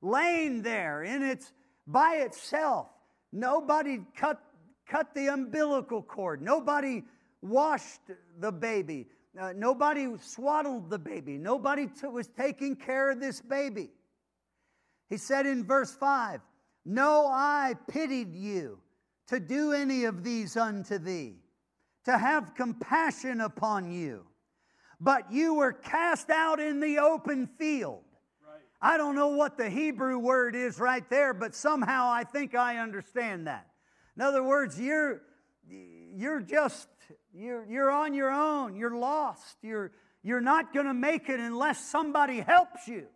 [0.00, 1.52] laying there in its,
[1.86, 2.88] by itself.
[3.32, 4.40] Nobody cut,
[4.88, 6.40] cut the umbilical cord.
[6.40, 7.04] Nobody
[7.42, 8.00] washed
[8.38, 9.08] the baby.
[9.38, 11.36] Uh, nobody swaddled the baby.
[11.36, 13.90] Nobody t- was taking care of this baby.
[15.08, 16.40] He said in verse 5
[16.84, 18.78] No I pitied you
[19.28, 21.36] to do any of these unto thee
[22.04, 24.24] to have compassion upon you.
[25.00, 28.04] But you were cast out in the open field.
[28.46, 28.62] Right.
[28.80, 32.78] I don't know what the Hebrew word is right there, but somehow I think I
[32.78, 33.66] understand that.
[34.16, 35.20] In other words, you're,
[35.68, 36.88] you're just,
[37.34, 38.76] you're, you're on your own.
[38.76, 39.56] You're lost.
[39.60, 39.92] You're,
[40.22, 43.06] you're not going to make it unless somebody helps you.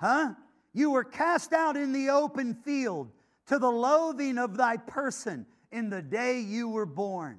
[0.00, 0.34] Huh?
[0.72, 3.10] You were cast out in the open field
[3.46, 7.38] to the loathing of thy person in the day you were born.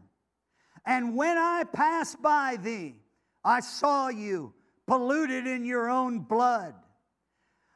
[0.85, 2.95] And when I passed by thee,
[3.43, 4.53] I saw you
[4.87, 6.73] polluted in your own blood.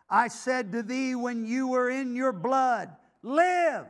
[0.10, 2.90] I said to thee when you were in your blood,
[3.22, 3.88] Live.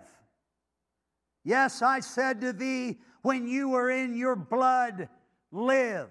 [1.43, 5.09] Yes, I said to thee when you were in your blood,
[5.51, 6.09] Live.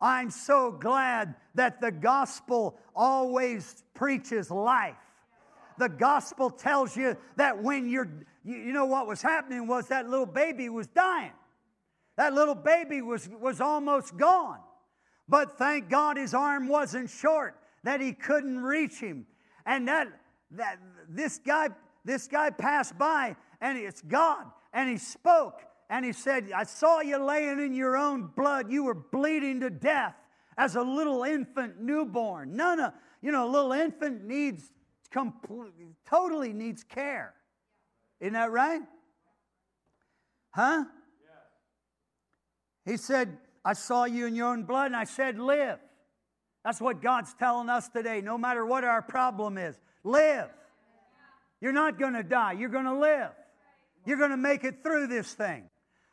[0.00, 4.96] I'm so glad that the gospel always preaches life
[5.80, 8.08] the gospel tells you that when you're,
[8.44, 11.32] you, know what was happening was that little baby was dying.
[12.16, 14.58] That little baby was, was almost gone.
[15.28, 19.26] But thank God his arm wasn't short, that he couldn't reach him.
[19.64, 20.08] And that,
[20.52, 20.78] that
[21.08, 21.70] this guy,
[22.04, 24.44] this guy passed by and it's God.
[24.72, 28.70] And he spoke and he said, I saw you laying in your own blood.
[28.70, 30.14] You were bleeding to death
[30.56, 32.54] as a little infant newborn.
[32.56, 34.70] None of, you know, a little infant needs
[35.10, 37.34] completely, totally needs care.
[38.20, 38.82] Isn't that right?
[40.50, 40.84] Huh?
[42.84, 45.78] He said, I saw you in your own blood, and I said, Live.
[46.64, 49.78] That's what God's telling us today, no matter what our problem is.
[50.04, 50.50] Live.
[51.60, 53.30] You're not going to die, you're going to live.
[54.06, 55.64] You're going to make it through this thing.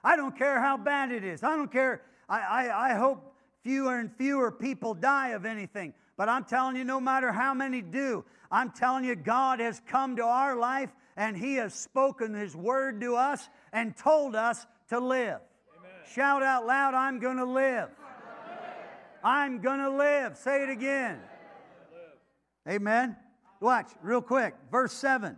[0.03, 1.43] I don't care how bad it is.
[1.43, 2.01] I don't care.
[2.29, 3.33] I, I, I hope
[3.63, 5.93] fewer and fewer people die of anything.
[6.15, 10.15] But I'm telling you, no matter how many do, I'm telling you, God has come
[10.15, 14.99] to our life and He has spoken His word to us and told us to
[14.99, 15.39] live.
[15.77, 15.91] Amen.
[16.13, 17.89] Shout out loud, I'm going to live.
[19.23, 20.37] I'm going to live.
[20.37, 21.19] Say it again.
[22.67, 23.15] Amen.
[23.59, 24.53] Watch, real quick.
[24.71, 25.37] Verse 7.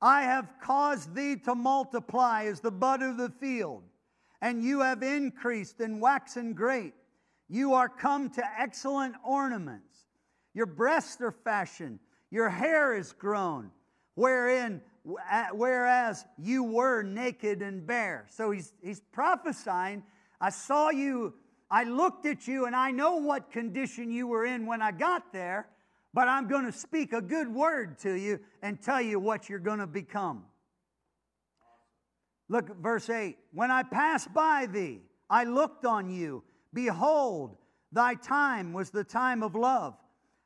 [0.00, 3.82] I have caused thee to multiply as the bud of the field,
[4.40, 6.94] and you have increased and waxen great.
[7.48, 10.06] You are come to excellent ornaments.
[10.54, 11.98] Your breasts are fashioned,
[12.30, 13.70] your hair is grown,
[14.14, 14.80] wherein
[15.52, 18.26] whereas you were naked and bare.
[18.28, 20.02] So he's, he's prophesying,
[20.40, 21.34] I saw you
[21.70, 25.32] I looked at you and I know what condition you were in when I got
[25.32, 25.68] there,
[26.16, 29.58] but I'm going to speak a good word to you and tell you what you're
[29.58, 30.44] going to become.
[32.48, 33.36] Look at verse 8.
[33.52, 36.42] When I passed by thee, I looked on you.
[36.72, 37.58] Behold,
[37.92, 39.94] thy time was the time of love.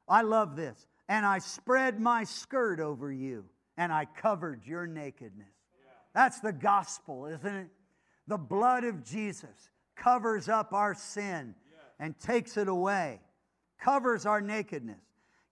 [0.08, 0.88] I love this.
[1.08, 3.44] And I spread my skirt over you,
[3.76, 5.54] and I covered your nakedness.
[6.16, 7.68] That's the gospel, isn't it?
[8.26, 11.54] The blood of Jesus covers up our sin
[12.00, 13.20] and takes it away,
[13.78, 14.98] covers our nakedness.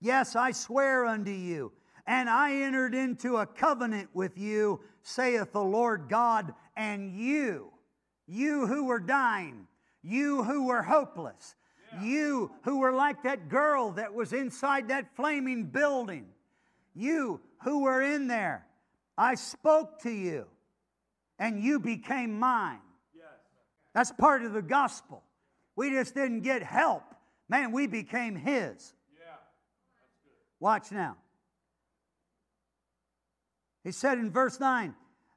[0.01, 1.73] Yes, I swear unto you,
[2.07, 7.73] and I entered into a covenant with you, saith the Lord God, and you,
[8.27, 9.67] you who were dying,
[10.03, 11.57] you who were hopeless,
[11.93, 12.05] yeah.
[12.05, 16.27] you who were like that girl that was inside that flaming building,
[16.95, 18.67] you who were in there,
[19.17, 20.47] I spoke to you,
[21.39, 22.79] and you became mine.
[23.95, 25.25] That's part of the gospel.
[25.75, 27.03] We just didn't get help.
[27.49, 28.95] Man, we became His.
[30.61, 31.17] Watch now.
[33.85, 34.95] He said in verse 9,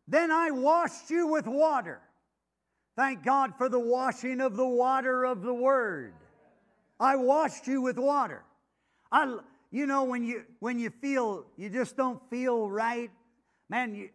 [0.07, 2.01] Then I washed you with water.
[2.95, 6.13] Thank God for the washing of the water of the Word.
[6.99, 8.43] I washed you with water.
[9.11, 9.37] I,
[9.71, 13.09] you know, when you, when you feel, you just don't feel right,
[13.69, 14.09] man, you,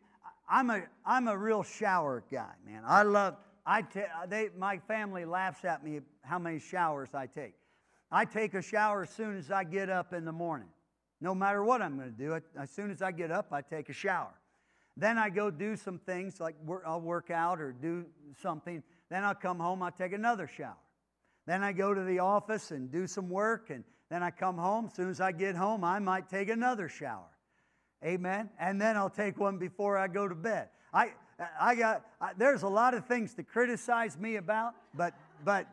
[0.48, 2.82] I'm, a, I'm a real shower guy, man.
[2.86, 7.54] I love, I ta- they, my family laughs at me how many showers I take.
[8.11, 10.68] I take a shower as soon as I get up in the morning.
[11.20, 13.88] No matter what I'm going to do, as soon as I get up, I take
[13.88, 14.34] a shower.
[14.96, 16.56] Then I go do some things like
[16.86, 18.06] I'll work out or do
[18.40, 18.82] something.
[19.10, 20.76] Then I'll come home, I'll take another shower.
[21.46, 24.86] Then I go to the office and do some work, and then I come home.
[24.86, 27.28] As soon as I get home, I might take another shower.
[28.04, 28.50] Amen.
[28.58, 30.68] And then I'll take one before I go to bed.
[30.92, 31.12] I,
[31.60, 35.14] I got, I, there's a lot of things to criticize me about, but,
[35.44, 35.66] but,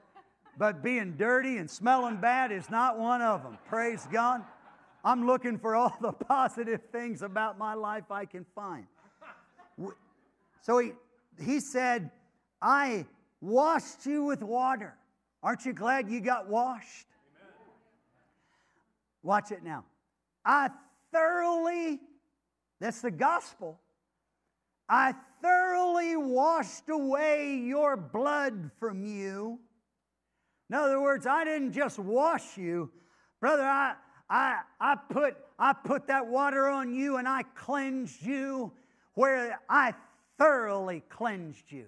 [0.57, 3.57] but being dirty and smelling bad is not one of them.
[3.67, 4.43] Praise God.
[5.03, 8.85] I'm looking for all the positive things about my life I can find.
[10.61, 10.93] So he,
[11.41, 12.09] he said,
[12.61, 13.05] I
[13.41, 14.95] washed you with water.
[15.41, 17.07] Aren't you glad you got washed?
[17.37, 17.51] Amen.
[19.23, 19.83] Watch it now.
[20.45, 20.69] I
[21.11, 21.99] thoroughly,
[22.79, 23.79] that's the gospel,
[24.87, 29.59] I thoroughly washed away your blood from you.
[30.69, 32.89] In other words, I didn't just wash you,
[33.39, 33.95] brother, I,
[34.33, 38.71] I, I, put, I put that water on you and I cleansed you
[39.13, 39.93] where I
[40.39, 41.85] thoroughly cleansed you.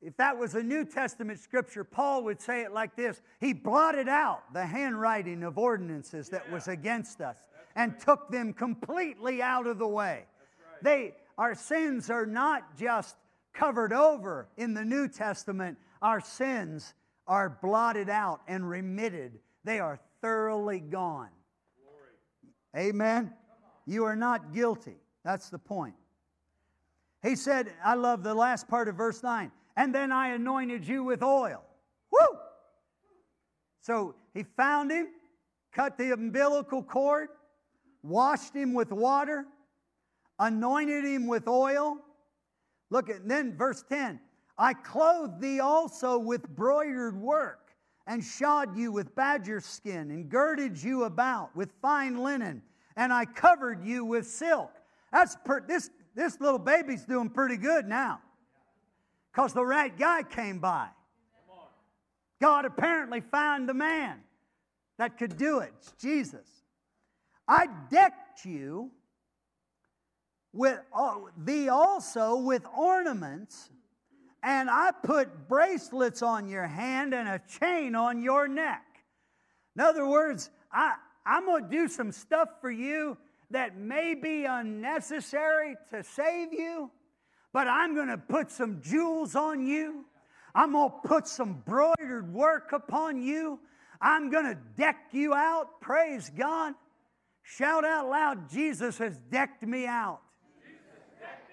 [0.00, 4.08] If that was a New Testament scripture, Paul would say it like this He blotted
[4.08, 7.38] out the handwriting of ordinances that was against us
[7.74, 10.26] and took them completely out of the way.
[10.80, 13.16] They, our sins are not just
[13.52, 16.94] covered over in the New Testament, our sins
[17.26, 19.40] are blotted out and remitted.
[19.64, 21.30] They are thoroughly gone.
[21.82, 22.88] Glory.
[22.88, 23.32] Amen?
[23.86, 24.96] You are not guilty.
[25.24, 25.94] That's the point.
[27.22, 31.04] He said, I love the last part of verse 9, and then I anointed you
[31.04, 31.62] with oil.
[32.10, 32.38] Woo!
[33.82, 35.08] So he found him,
[35.72, 37.28] cut the umbilical cord,
[38.02, 39.46] washed him with water,
[40.38, 41.98] anointed him with oil.
[42.88, 44.18] Look at then verse 10.
[44.56, 47.69] I clothed thee also with broidered work,
[48.10, 52.60] and shod you with badger skin, and girded you about with fine linen,
[52.96, 54.72] and I covered you with silk.
[55.12, 58.20] That's per, this, this little baby's doing pretty good now.
[59.30, 60.88] Because the right guy came by.
[62.40, 64.18] God apparently found the man
[64.98, 65.72] that could do it.
[65.78, 66.48] It's Jesus.
[67.46, 68.90] I decked you
[70.52, 73.70] with uh, thee also with ornaments,
[74.42, 78.84] and I put bracelets on your hand and a chain on your neck.
[79.76, 80.94] In other words, I,
[81.26, 83.16] I'm going to do some stuff for you
[83.50, 86.90] that may be unnecessary to save you,
[87.52, 90.04] but I'm going to put some jewels on you.
[90.54, 93.60] I'm going to put some broidered work upon you.
[94.00, 95.80] I'm going to deck you out.
[95.80, 96.74] Praise God.
[97.42, 100.20] Shout out loud, Jesus has decked me out.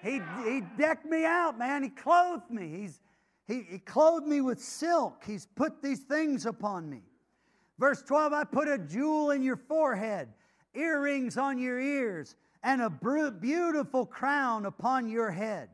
[0.02, 1.82] He, he decked me out, man.
[1.82, 2.68] He clothed me.
[2.68, 3.00] He's,
[3.46, 5.22] he, he clothed me with silk.
[5.26, 7.02] He's put these things upon me.
[7.78, 10.28] Verse 12 I put a jewel in your forehead,
[10.74, 15.68] earrings on your ears, and a beautiful crown upon your head.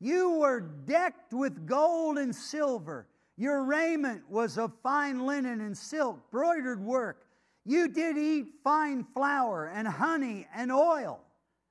[0.00, 3.06] You were decked with gold and silver.
[3.36, 7.26] Your raiment was of fine linen and silk, broidered work.
[7.64, 11.20] You did eat fine flour and honey and oil.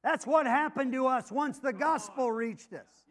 [0.03, 3.05] That's what happened to us once the gospel reached us.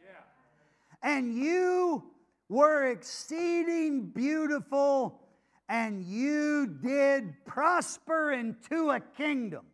[1.02, 2.04] And you
[2.48, 5.20] were exceeding beautiful,
[5.68, 9.64] and you did prosper into a kingdom.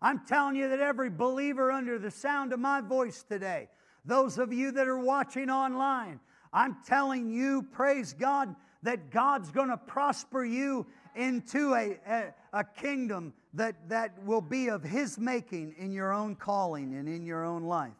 [0.00, 3.68] I'm telling you that every believer under the sound of my voice today,
[4.04, 6.20] those of you that are watching online,
[6.52, 8.54] I'm telling you, praise God,
[8.84, 10.86] that God's going to prosper you
[11.16, 16.36] into a, a, a, kingdom that, that will be of His making in your own
[16.36, 17.92] calling and in your own life.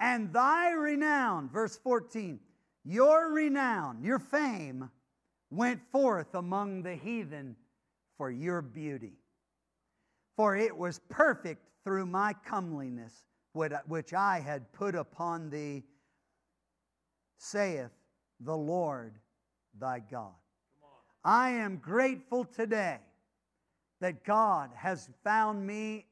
[0.00, 2.40] And thy renown, verse 14,
[2.84, 4.90] your renown, your fame,
[5.50, 7.56] went forth among the heathen
[8.16, 9.12] for your beauty.
[10.36, 15.84] For it was perfect through my comeliness, which I had put upon thee,
[17.38, 17.90] saith
[18.40, 19.18] the Lord
[19.78, 20.34] thy God.
[21.24, 22.98] I am grateful today
[24.00, 26.06] that God has found me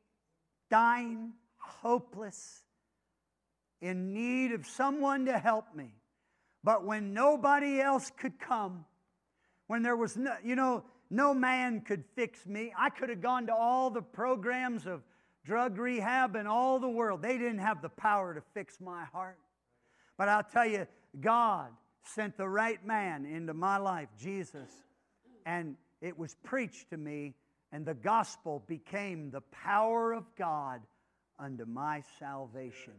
[0.71, 2.63] dying, hopeless,
[3.81, 5.95] in need of someone to help me.
[6.63, 8.85] But when nobody else could come,
[9.67, 12.73] when there was no, you know, no man could fix me.
[12.79, 15.03] I could have gone to all the programs of
[15.45, 17.23] drug rehab in all the world.
[17.23, 19.39] They didn't have the power to fix my heart.
[20.17, 20.87] But I'll tell you,
[21.21, 21.71] God
[22.05, 24.71] sent the right man into my life, Jesus,
[25.47, 27.35] and it was preached to me,
[27.73, 30.81] and the gospel became the power of God
[31.39, 32.95] unto my salvation.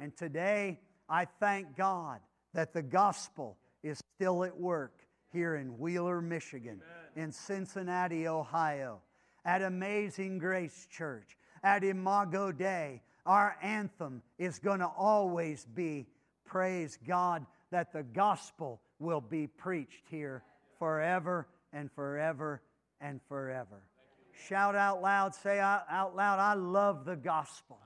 [0.00, 2.20] And today, I thank God
[2.54, 5.00] that the gospel is still at work
[5.32, 6.80] here in Wheeler, Michigan,
[7.16, 7.26] Amen.
[7.26, 9.00] in Cincinnati, Ohio,
[9.44, 13.02] at Amazing Grace Church, at Imago Dei.
[13.24, 16.06] Our anthem is going to always be
[16.44, 20.42] praise God that the gospel will be preached here
[20.82, 22.60] forever and forever
[23.00, 23.84] and forever.
[24.48, 27.78] Shout out loud, say out loud, I love the gospel.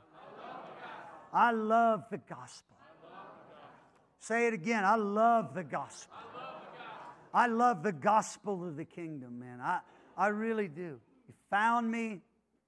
[1.30, 2.74] I love the gospel.
[4.18, 6.16] Say it again, I love the gospel.
[7.34, 9.60] I love the gospel of the kingdom, man.
[9.60, 9.80] I,
[10.16, 10.98] I really do.
[11.28, 12.22] You found me.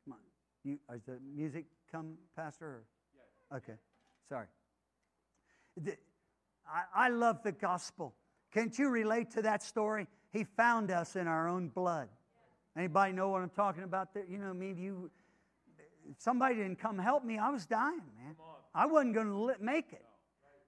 [0.04, 0.18] Come on.
[0.62, 2.84] You, is the music come, Pastor?
[3.56, 3.78] Okay.
[4.28, 4.48] Sorry.
[5.86, 8.14] I, I love the gospel.
[8.52, 10.06] Can't you relate to that story?
[10.32, 12.08] He found us in our own blood.
[12.76, 14.24] Anybody know what I'm talking about there?
[14.28, 15.10] You know, I mean, you,
[16.18, 17.38] somebody didn't come help me.
[17.38, 18.36] I was dying, man.
[18.74, 20.04] I wasn't going to make it.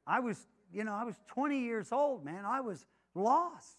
[0.06, 2.44] I was, you know, I was 20 years old, man.
[2.44, 3.76] I was lost.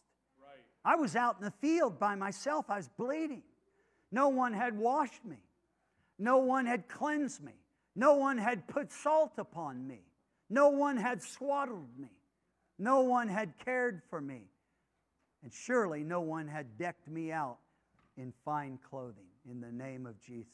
[0.83, 2.65] I was out in the field by myself.
[2.69, 3.43] I was bleeding.
[4.11, 5.37] No one had washed me.
[6.17, 7.53] No one had cleansed me.
[7.95, 10.01] No one had put salt upon me.
[10.49, 12.11] No one had swaddled me.
[12.77, 14.50] No one had cared for me.
[15.43, 17.57] And surely no one had decked me out
[18.17, 20.47] in fine clothing in the name of Jesus.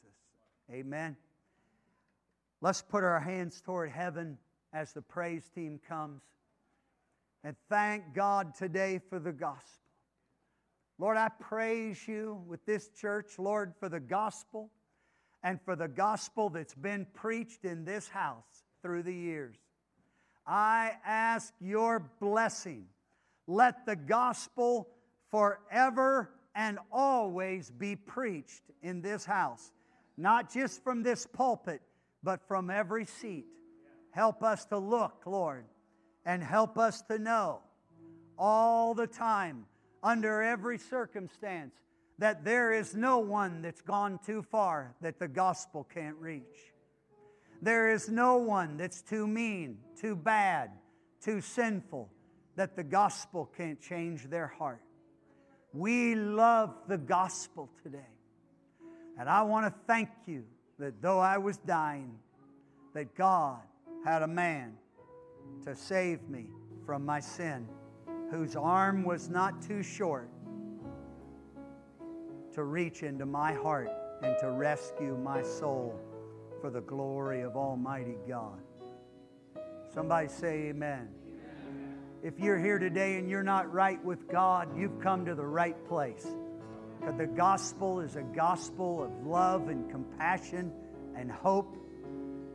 [0.71, 1.15] Amen.
[2.61, 4.37] Let's put our hands toward heaven
[4.73, 6.21] as the praise team comes
[7.43, 9.63] and thank God today for the gospel.
[10.99, 14.71] Lord, I praise you with this church, Lord, for the gospel
[15.43, 19.55] and for the gospel that's been preached in this house through the years.
[20.45, 22.85] I ask your blessing.
[23.47, 24.89] Let the gospel
[25.31, 29.71] forever and always be preached in this house,
[30.17, 31.81] not just from this pulpit,
[32.23, 33.45] but from every seat.
[34.11, 35.65] Help us to look, Lord,
[36.25, 37.61] and help us to know
[38.37, 39.65] all the time
[40.03, 41.73] under every circumstance
[42.19, 46.73] that there is no one that's gone too far that the gospel can't reach.
[47.61, 50.71] There is no one that's too mean, too bad,
[51.21, 52.09] too sinful
[52.57, 54.81] that the gospel can't change their heart.
[55.73, 57.99] We love the gospel today.
[59.17, 60.43] And I want to thank you
[60.79, 62.17] that though I was dying,
[62.93, 63.61] that God
[64.03, 64.73] had a man
[65.65, 66.47] to save me
[66.85, 67.67] from my sin
[68.31, 70.29] whose arm was not too short
[72.53, 73.91] to reach into my heart
[74.23, 75.99] and to rescue my soul
[76.59, 78.59] for the glory of Almighty God.
[79.93, 81.09] Somebody say amen.
[82.23, 85.75] If you're here today and you're not right with God, you've come to the right
[85.87, 86.25] place.
[86.99, 90.71] Because the gospel is a gospel of love and compassion
[91.15, 91.77] and hope.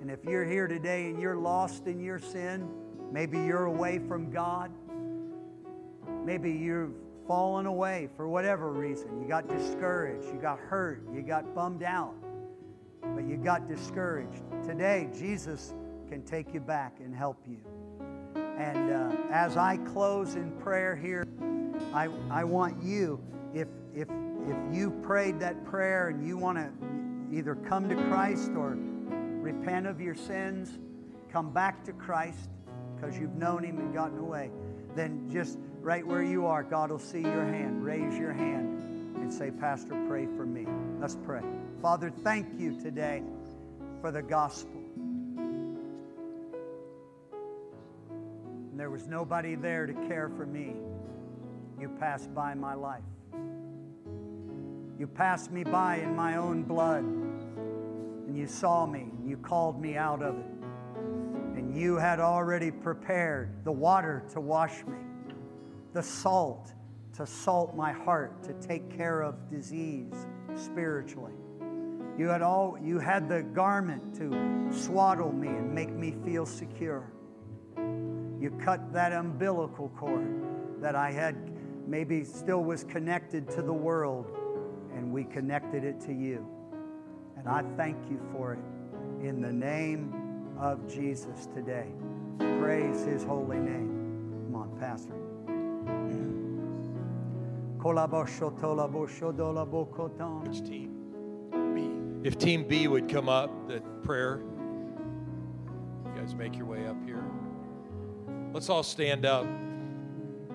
[0.00, 2.68] And if you're here today and you're lost in your sin,
[3.12, 4.72] maybe you're away from God,
[6.24, 6.94] Maybe you've
[7.26, 9.20] fallen away for whatever reason.
[9.20, 12.14] You got discouraged, you got hurt, you got bummed out,
[13.02, 14.42] but you got discouraged.
[14.64, 15.74] Today, Jesus
[16.08, 17.58] can take you back and help you.
[18.62, 21.26] And uh, as I close in prayer here,
[21.92, 23.20] I, I want you,
[23.52, 24.06] if, if,
[24.46, 26.70] if you prayed that prayer and you want to
[27.36, 28.78] either come to Christ or
[29.10, 30.78] repent of your sins,
[31.28, 32.50] come back to Christ
[32.94, 34.52] because you've known him and gotten away,
[34.94, 37.84] then just right where you are, God will see your hand.
[37.84, 40.68] Raise your hand and say, Pastor, pray for me.
[41.00, 41.42] Let's pray.
[41.80, 43.24] Father, thank you today
[44.00, 44.81] for the gospel.
[48.82, 50.74] There was nobody there to care for me.
[51.80, 53.04] You passed by my life.
[54.98, 57.04] You passed me by in my own blood.
[57.04, 60.46] And you saw me and you called me out of it.
[61.56, 64.98] And you had already prepared the water to wash me,
[65.92, 66.72] the salt
[67.14, 70.26] to salt my heart, to take care of disease
[70.56, 71.34] spiritually.
[72.18, 77.12] You had, all, you had the garment to swaddle me and make me feel secure.
[77.76, 80.42] You cut that umbilical cord
[80.80, 81.36] that I had
[81.86, 84.32] maybe still was connected to the world,
[84.94, 86.46] and we connected it to you.
[87.36, 90.12] And I thank you for it in the name
[90.58, 91.88] of Jesus today.
[92.60, 94.46] Praise his holy name.
[94.46, 95.14] Come on, Pastor.
[100.46, 100.90] Which team?
[101.74, 102.28] B.
[102.28, 104.40] If Team B would come up, the prayer.
[106.04, 107.11] You guys make your way up here.
[108.52, 109.46] Let's all stand up.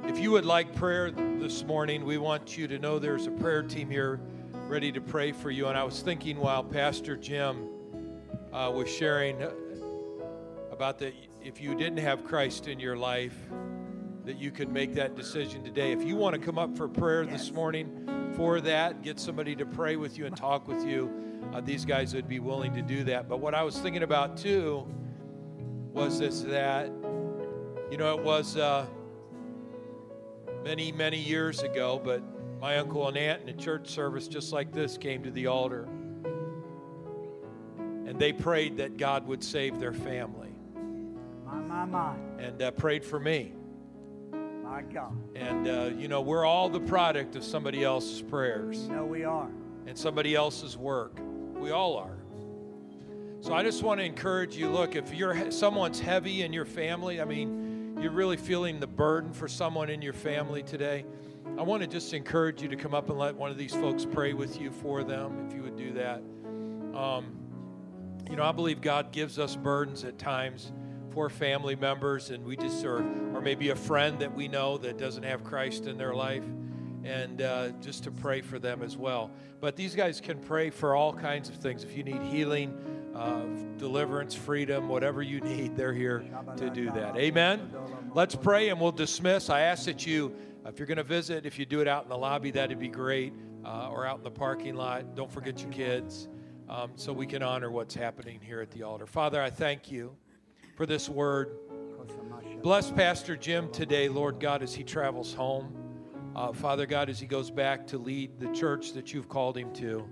[0.04, 3.64] If you would like prayer this morning, we want you to know there's a prayer
[3.64, 4.20] team here
[4.68, 5.66] ready to pray for you.
[5.66, 7.68] And I was thinking while Pastor Jim
[8.54, 9.41] uh, was sharing
[10.72, 13.36] about that, if you didn't have Christ in your life,
[14.26, 15.91] that you could make that decision today.
[15.91, 17.32] If you want to come up for prayer Yes.
[17.32, 21.12] this morning for that, get somebody to pray with you and talk with you,
[21.52, 23.28] uh, these guys would be willing to do that.
[23.28, 24.86] But what I was thinking about too
[25.93, 26.91] was this that,
[27.92, 28.86] you know, it was uh,
[30.64, 32.22] many, many years ago, but
[32.60, 35.88] my uncle and aunt in a church service just like this came to the altar.
[38.06, 40.50] And they prayed that God would save their family
[41.46, 42.16] My, my, my.
[42.40, 43.54] and uh, prayed for me.
[44.64, 45.16] My God.
[45.36, 49.24] And, uh, you know, we're all the product of somebody else's prayers You know we
[49.24, 49.50] are.
[49.86, 51.20] and somebody else's work.
[51.56, 52.18] We all are.
[53.42, 57.22] So I just want to encourage you look, if you're someone's heavy in your family,
[57.22, 57.66] I mean,
[58.00, 61.06] you're really feeling the burden for someone in your family today,
[61.58, 64.06] I want to just encourage you to come up and let one of these folks
[64.06, 66.22] pray with you for them, if you would do that.
[66.95, 67.36] Um,
[68.30, 70.72] you know, I believe God gives us burdens at times
[71.10, 72.98] for family members, and we just, or,
[73.34, 76.43] or maybe a friend that we know that doesn't have Christ in their life,
[77.04, 79.32] and uh, just to pray for them as well.
[79.60, 81.84] But these guys can pray for all kinds of things.
[81.84, 82.78] If you need healing,
[83.18, 83.41] uh,
[83.78, 86.24] deliverance, freedom, whatever you need, they're here
[86.55, 87.18] to do that.
[87.18, 87.72] Amen.
[88.13, 89.49] Let's pray and we'll dismiss.
[89.49, 92.09] I ask that you, if you're going to visit, if you do it out in
[92.09, 93.34] the lobby, that'd be great,
[93.65, 95.15] uh, or out in the parking lot.
[95.15, 96.28] Don't forget your kids
[96.70, 99.07] um, so we can honor what's happening here at the altar.
[99.07, 100.15] Father, I thank you
[100.76, 101.57] for this word.
[102.61, 105.74] Bless Pastor Jim today, Lord God, as he travels home.
[106.36, 109.74] Uh, Father God, as he goes back to lead the church that you've called him
[109.74, 110.07] to.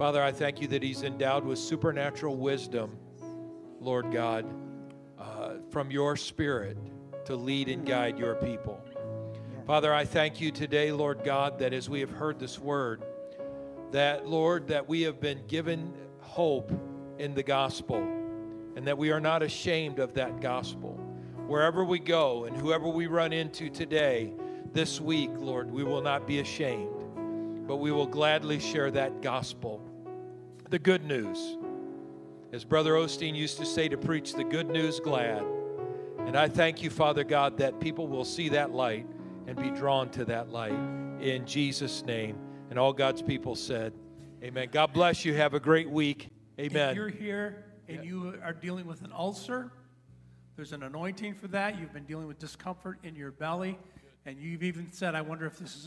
[0.00, 2.96] Father, I thank you that he's endowed with supernatural wisdom,
[3.80, 4.46] Lord God,
[5.18, 6.78] uh, from your spirit
[7.26, 8.82] to lead and guide your people.
[9.66, 13.04] Father, I thank you today, Lord God, that as we have heard this word,
[13.90, 16.72] that, Lord, that we have been given hope
[17.18, 20.92] in the gospel and that we are not ashamed of that gospel.
[21.46, 24.32] Wherever we go and whoever we run into today,
[24.72, 29.86] this week, Lord, we will not be ashamed, but we will gladly share that gospel,
[30.70, 31.58] the good news.
[32.52, 35.44] As Brother Osteen used to say, to preach the good news glad.
[36.26, 39.06] And I thank you, Father God, that people will see that light
[39.46, 40.78] and be drawn to that light
[41.20, 42.38] in Jesus' name.
[42.70, 43.92] And all God's people said,
[44.42, 44.68] Amen.
[44.70, 45.34] God bless you.
[45.34, 46.28] Have a great week.
[46.58, 46.90] Amen.
[46.90, 49.72] If you're here and you are dealing with an ulcer,
[50.56, 51.78] there's an anointing for that.
[51.78, 53.78] You've been dealing with discomfort in your belly,
[54.24, 55.78] and you've even said, I wonder if this is